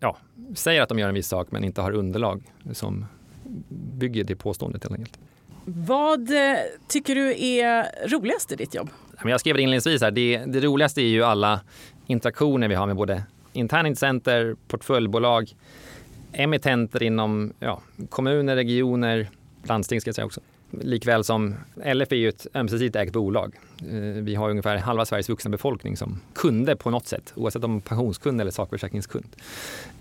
ja, 0.00 0.16
säger 0.54 0.82
att 0.82 0.88
de 0.88 0.98
gör 0.98 1.08
en 1.08 1.14
viss 1.14 1.28
sak 1.28 1.48
men 1.50 1.64
inte 1.64 1.80
har 1.80 1.92
underlag 1.92 2.42
som 2.72 3.06
bygger 3.68 4.24
det 4.24 4.36
påståendet 4.36 4.84
helt 4.84 4.94
enkelt. 4.94 5.18
Vad 5.64 6.30
eh, 6.30 6.58
tycker 6.88 7.14
du 7.14 7.44
är 7.44 8.08
roligast 8.08 8.52
i 8.52 8.56
ditt 8.56 8.74
jobb? 8.74 8.90
Jag 9.24 9.40
skrev 9.40 9.56
det 9.56 9.62
inledningsvis 9.62 10.02
här, 10.02 10.10
det, 10.10 10.38
det 10.46 10.60
roligaste 10.60 11.02
är 11.02 11.08
ju 11.08 11.24
alla 11.24 11.60
interaktioner 12.06 12.68
vi 12.68 12.74
har 12.74 12.86
med 12.86 12.96
både 12.96 13.22
internintressenter, 13.52 14.56
portföljbolag, 14.68 15.54
emittenter 16.32 17.02
inom 17.02 17.52
ja, 17.58 17.80
kommuner, 18.08 18.56
regioner, 18.56 19.28
landsting 19.62 20.00
ska 20.00 20.08
jag 20.08 20.14
säga 20.14 20.26
också. 20.26 20.40
Likväl 20.70 21.24
som 21.24 21.54
LF 21.84 22.12
är 22.12 22.16
ju 22.16 22.28
ett 22.28 22.46
ömsesidigt 22.54 22.96
ägt 22.96 23.12
bolag. 23.12 23.54
Eh, 23.90 24.00
vi 24.00 24.34
har 24.34 24.50
ungefär 24.50 24.76
halva 24.76 25.04
Sveriges 25.04 25.28
vuxna 25.28 25.50
befolkning 25.50 25.96
som 25.96 26.20
kunder 26.34 26.74
på 26.74 26.90
något 26.90 27.06
sätt, 27.06 27.32
oavsett 27.36 27.64
om 27.64 27.80
pensionskund 27.80 28.40
eller 28.40 28.50
sakförsäkringskund. 28.50 29.36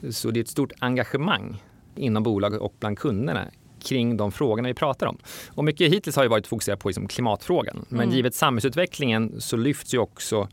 Så 0.10 0.32
det 0.32 0.40
är 0.40 0.42
ett 0.42 0.50
stort 0.50 0.72
engagemang 0.80 1.64
inom 1.96 2.24
bolaget 2.24 2.60
och 2.60 2.74
bland 2.80 2.98
kunderna 3.00 3.46
kring 3.84 4.18
de 4.18 4.32
frågorna 4.32 4.68
vi 4.68 4.74
pratar 4.74 5.08
om. 5.08 5.18
Och 5.50 5.64
mycket 5.64 5.94
hittills 5.94 6.16
har 6.16 6.24
ju 6.24 6.30
varit 6.30 6.48
fokuserat 6.48 6.80
på 6.80 6.90
liksom 6.90 7.08
klimatfrågan. 7.08 7.86
Men 7.90 8.02
mm. 8.02 8.16
givet 8.16 8.36
samhällsutvecklingen 8.36 9.42
så 9.42 9.58
lyfts 9.58 9.94
ju 9.94 9.98
också 9.98 10.48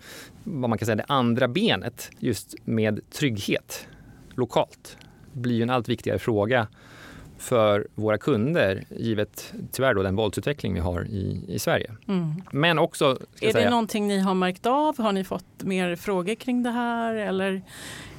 vad 0.44 0.70
man 0.70 0.79
kan 0.79 0.87
säga 0.87 0.96
det 0.96 1.05
andra 1.09 1.48
benet 1.48 2.11
just 2.18 2.55
med 2.64 3.00
trygghet 3.11 3.87
lokalt. 4.35 4.96
Det 5.33 5.40
blir 5.40 5.57
ju 5.57 5.62
en 5.62 5.70
allt 5.70 5.88
viktigare 5.88 6.18
fråga 6.18 6.66
för 7.38 7.87
våra 7.94 8.18
kunder 8.18 8.85
givet 8.90 9.55
tyvärr 9.72 9.94
då 9.94 10.03
den 10.03 10.16
våldsutveckling 10.16 10.75
vi 10.75 10.81
har 10.81 11.05
i, 11.05 11.44
i 11.49 11.59
Sverige. 11.59 11.90
Mm. 12.09 12.42
Men 12.53 12.79
också... 12.79 13.18
Är 13.40 13.53
det 13.53 13.70
någonting 13.70 14.09
ni 14.09 14.18
har 14.18 14.35
märkt 14.35 14.66
av? 14.66 14.99
Har 14.99 15.12
ni 15.12 15.25
fått 15.25 15.62
mer 15.62 15.96
frågor 15.96 16.35
kring 16.35 16.62
det 16.62 16.70
här 16.70 17.14
eller 17.14 17.62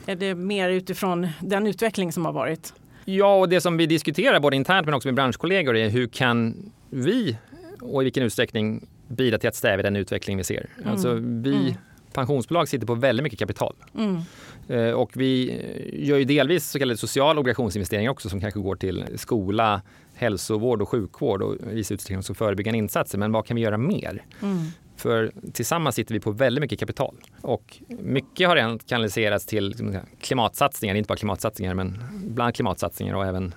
är 0.06 0.15
det 0.15 0.36
mer 0.36 0.69
utifrån 0.69 1.27
den 1.39 1.67
utveckling 1.67 2.12
som 2.12 2.25
har 2.25 2.34
varit? 2.34 2.73
Ja, 3.06 3.39
och 3.39 3.49
det 3.49 3.62
som 3.62 3.77
vi 3.77 3.86
diskuterar 3.86 4.39
både 4.39 4.56
internt 4.56 4.86
men 4.86 4.93
också 4.93 5.08
med 5.08 5.15
branschkollegor 5.15 5.75
är 5.75 5.89
hur 5.89 6.08
kan 6.08 6.71
vi 6.89 7.38
och 7.82 8.01
i 8.01 8.03
vilken 8.03 8.23
utsträckning 8.23 8.88
bidra 9.08 9.38
till 9.38 9.49
att 9.49 9.56
stävja 9.56 9.84
den 9.84 9.95
utveckling 9.95 10.38
vi 10.38 10.43
ser. 10.43 10.69
Mm. 10.77 10.91
Alltså 10.91 11.13
vi 11.13 11.56
mm. 11.56 11.73
Pensionsbolag 12.17 12.67
sitter 12.67 12.88
på 12.88 12.95
väldigt 12.95 13.23
mycket 13.23 13.39
kapital. 13.39 13.75
Mm. 13.95 14.21
Eh, 14.67 14.91
och 14.91 15.12
vi 15.13 15.62
gör 15.93 16.17
ju 16.17 16.25
delvis 16.25 16.69
så 16.69 16.80
kallade 16.80 16.97
sociala 16.97 17.39
obligationsinvesteringar 17.39 18.12
också 18.12 18.30
som 18.30 18.41
kanske 18.41 18.60
går 18.60 18.75
till 18.75 19.06
skola, 19.15 19.82
hälsovård 20.13 20.82
och 20.82 20.89
sjukvård 20.89 21.41
och 21.41 21.56
i 21.56 21.75
viss 21.75 21.91
utsträckning 21.91 22.19
också 22.19 22.34
förebyggande 22.34 22.77
insatser. 22.77 23.17
Men 23.17 23.32
vad 23.32 23.45
kan 23.45 23.56
vi 23.56 23.62
göra 23.62 23.77
mer? 23.77 24.25
Mm. 24.41 24.58
För 24.95 25.32
tillsammans 25.53 25.95
sitter 25.95 26.13
vi 26.13 26.19
på 26.19 26.32
väldigt 26.32 26.62
mycket 26.62 26.80
kapital. 26.80 27.15
Och 27.41 27.77
mycket 27.88 28.47
har 28.47 28.56
redan 28.56 28.80
kanaliserats 28.80 29.45
till 29.45 29.67
liksom, 29.67 29.97
klimatsatsningar, 30.21 30.95
inte 30.95 31.08
bara 31.08 31.17
klimatsatsningar 31.17 31.73
men 31.73 32.03
bland 32.12 32.56
klimatsatsningar 32.56 33.15
och 33.15 33.25
även 33.25 33.53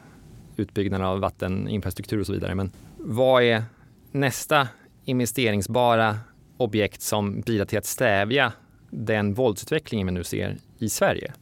utbyggnaden 0.56 1.06
av 1.06 1.20
vatteninfrastruktur 1.20 2.20
och 2.20 2.26
så 2.26 2.32
vidare. 2.32 2.54
Men 2.54 2.72
vad 2.96 3.42
är 3.42 3.64
nästa 4.12 4.68
investeringsbara 5.04 6.16
objekt 6.60 7.02
som 7.02 7.40
bidrar 7.40 7.64
till 7.64 7.78
att 7.78 7.86
stävja 7.86 8.52
den 8.90 9.34
våldsutvecklingen 9.34 10.06
vi 10.06 10.12
nu 10.12 10.24
ser 10.24 10.56
i 10.78 10.88
Sverige? 10.88 11.32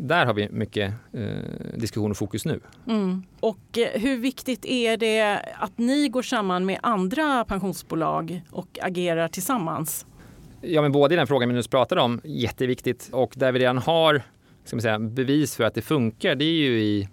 där 0.00 0.26
har 0.26 0.34
vi 0.34 0.48
mycket 0.50 0.94
eh, 1.12 1.22
diskussion 1.76 2.10
och 2.10 2.16
fokus 2.16 2.44
nu. 2.44 2.60
Mm. 2.86 3.22
Och 3.40 3.78
eh, 3.78 4.00
hur 4.00 4.18
viktigt 4.18 4.64
är 4.64 4.96
det 4.96 5.40
att 5.58 5.78
ni 5.78 6.08
går 6.08 6.22
samman 6.22 6.66
med 6.66 6.78
andra 6.82 7.44
pensionsbolag 7.44 8.42
och 8.50 8.78
agerar 8.82 9.28
tillsammans? 9.28 10.06
Ja, 10.60 10.82
men 10.82 10.92
både 10.92 11.14
i 11.14 11.16
den 11.16 11.26
frågan 11.26 11.48
vi 11.48 11.54
nyss 11.54 11.68
pratade 11.68 12.00
om, 12.00 12.20
jätteviktigt, 12.24 13.08
och 13.12 13.32
där 13.36 13.52
vi 13.52 13.58
redan 13.58 13.78
har 13.78 14.22
ska 14.64 14.76
man 14.76 14.82
säga, 14.82 14.98
bevis 14.98 15.56
för 15.56 15.64
att 15.64 15.74
det 15.74 15.82
funkar, 15.82 16.34
det 16.34 16.44
är 16.44 16.52
ju 16.52 16.80
i 16.80 17.08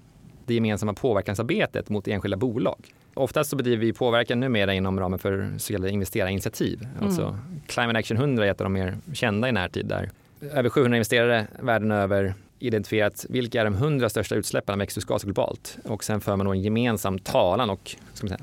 det 0.45 0.53
gemensamma 0.53 0.93
påverkansarbetet 0.93 1.89
mot 1.89 2.07
enskilda 2.07 2.37
bolag. 2.37 2.93
Oftast 3.17 3.49
så 3.49 3.55
bedriver 3.55 3.85
vi 3.85 3.93
påverkan 3.93 4.39
numera 4.39 4.73
inom 4.73 4.99
ramen 4.99 5.19
för 5.19 5.53
så 5.57 5.73
kallade 5.73 5.91
investerarinitiativ. 5.91 6.81
Mm. 6.81 7.05
Alltså 7.05 7.37
Climate 7.67 7.99
Action 7.99 8.17
100 8.17 8.45
är 8.45 8.51
ett 8.51 8.61
av 8.61 8.65
de 8.65 8.73
mer 8.73 8.97
kända 9.13 9.49
i 9.49 9.51
närtid 9.51 9.85
där 9.85 10.09
över 10.41 10.69
700 10.69 10.97
investerare 10.97 11.47
världen 11.59 11.91
över 11.91 12.33
identifierat 12.59 13.25
vilka 13.29 13.61
är 13.61 13.65
de 13.65 13.73
100 13.73 14.09
största 14.09 14.35
utsläppen 14.35 14.73
av 14.73 14.79
växthusgaser 14.79 15.27
globalt 15.27 15.77
och 15.83 16.03
sen 16.03 16.21
för 16.21 16.35
man 16.35 16.45
då 16.45 16.51
en 16.51 16.61
gemensam 16.61 17.19
talan 17.19 17.69
och 17.69 17.95
säga, 18.13 18.37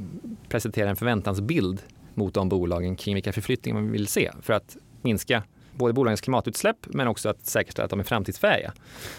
presenterar 0.48 0.88
en 0.88 0.96
förväntansbild 0.96 1.82
mot 2.14 2.35
de 2.35 2.48
bolagen 2.48 2.96
kring 2.96 3.14
vilka 3.14 3.32
förflyttningar 3.32 3.80
man 3.80 3.92
vill 3.92 4.06
se 4.06 4.30
för 4.42 4.52
att 4.52 4.76
minska 5.02 5.42
både 5.72 5.92
bolagens 5.92 6.20
klimatutsläpp 6.20 6.76
men 6.87 7.08
också 7.08 7.28
att 7.28 7.46
säkerställa 7.46 7.85
att 7.85 7.90
de 7.90 8.00
är 8.00 8.04
framtidsfähiga. 8.04 8.72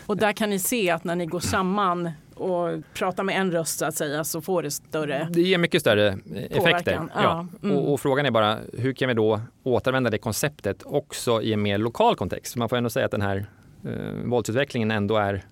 Och 0.06 0.18
där 0.18 0.34
kan 0.34 0.50
ni 0.50 0.60
se 0.60 0.90
att 0.90 1.04
när 1.04 1.16
ni 1.16 1.26
går 1.26 1.40
samman 1.40 2.12
och 2.34 2.84
pratar 2.94 3.24
med 3.24 3.42
en 3.42 3.52
röst 3.52 3.80
så 3.80 3.86
att 3.86 3.96
säga 3.96 4.24
så 4.24 4.42
får 4.42 4.64
det 4.64 4.72
större 4.72 5.28
Det 5.32 5.42
ger 5.42 5.58
mycket 5.58 5.82
större 5.82 6.18
effekter. 6.50 6.92
Ja. 6.94 7.08
ja. 7.24 7.48
Mm. 7.64 7.78
Och, 7.78 7.94
och, 7.94 8.00
frågan 8.00 8.26
är 8.26 8.32
bara 8.32 8.60
hur 8.74 8.94
kan 8.94 9.08
vi 9.08 9.14
då 9.14 9.42
återanvända 9.64 10.10
det 10.10 10.18
konceptet 10.18 10.84
också 10.86 11.42
i 11.42 11.54
en 11.54 11.62
mer 11.62 11.78
lokal 11.78 12.16
kontext? 12.16 12.56
Man 12.56 12.70
får 12.70 12.78
ändå 12.78 12.90
säga 12.90 13.06
att 13.06 13.12
den 13.12 13.22
här 13.22 13.46
eh, 13.86 13.92
våldsutvecklingen 14.26 14.92
ändå 14.92 15.18
är 15.18 15.44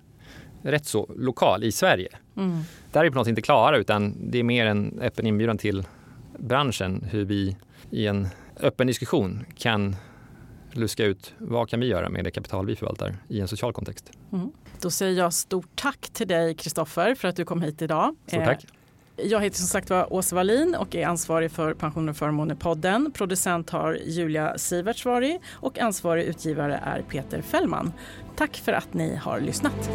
rätt 0.62 0.86
så 0.86 1.10
lokal 1.16 1.64
i 1.64 1.72
Sverige. 1.72 2.08
Mm. 2.36 2.60
Där 2.92 3.00
är 3.00 3.04
vi 3.04 3.10
på 3.10 3.18
något 3.18 3.28
inte 3.28 3.42
klara 3.42 3.76
utan 3.76 4.14
det 4.30 4.38
är 4.38 4.42
mer 4.42 4.66
en 4.66 5.00
öppen 5.02 5.26
inbjudan 5.26 5.58
till 5.58 5.84
branschen 6.38 7.06
hur 7.10 7.24
vi 7.24 7.56
i 7.90 8.06
en 8.06 8.28
öppen 8.60 8.86
diskussion 8.86 9.44
kan 9.56 9.96
luska 10.72 11.04
ut 11.04 11.34
vad 11.38 11.68
kan 11.68 11.80
vi 11.80 11.86
göra 11.86 12.08
med 12.08 12.24
det 12.24 12.30
kapital 12.30 12.66
vi 12.66 12.76
förvaltar 12.76 13.16
i 13.28 13.40
en 13.40 13.48
social 13.48 13.72
kontext. 13.72 14.10
Mm. 14.32 14.50
Då 14.82 14.90
säger 14.90 15.18
jag 15.18 15.32
stort 15.32 15.68
tack 15.74 16.10
till 16.12 16.28
dig 16.28 16.54
Kristoffer 16.54 17.14
för 17.14 17.28
att 17.28 17.36
du 17.36 17.44
kom 17.44 17.62
hit 17.62 17.82
idag. 17.82 18.16
Stort 18.26 18.44
tack. 18.44 18.64
Eh, 19.16 19.26
jag 19.26 19.40
heter 19.40 19.56
som 19.56 19.66
sagt 19.66 19.90
var 19.90 20.12
Åsa 20.12 20.36
Wallin 20.36 20.74
och 20.74 20.94
är 20.94 21.06
ansvarig 21.06 21.50
för 21.50 21.74
Pensioner 21.74 22.10
och 22.10 22.16
förmåner-podden. 22.16 23.12
Producent 23.12 23.70
har 23.70 23.98
Julia 24.04 24.58
Siverts 24.58 25.04
varit 25.04 25.40
och 25.50 25.78
ansvarig 25.78 26.24
utgivare 26.24 26.80
är 26.84 27.02
Peter 27.02 27.42
Fällman. 27.42 27.92
Tack 28.36 28.56
för 28.56 28.72
att 28.72 28.94
ni 28.94 29.16
har 29.16 29.40
lyssnat. 29.40 29.90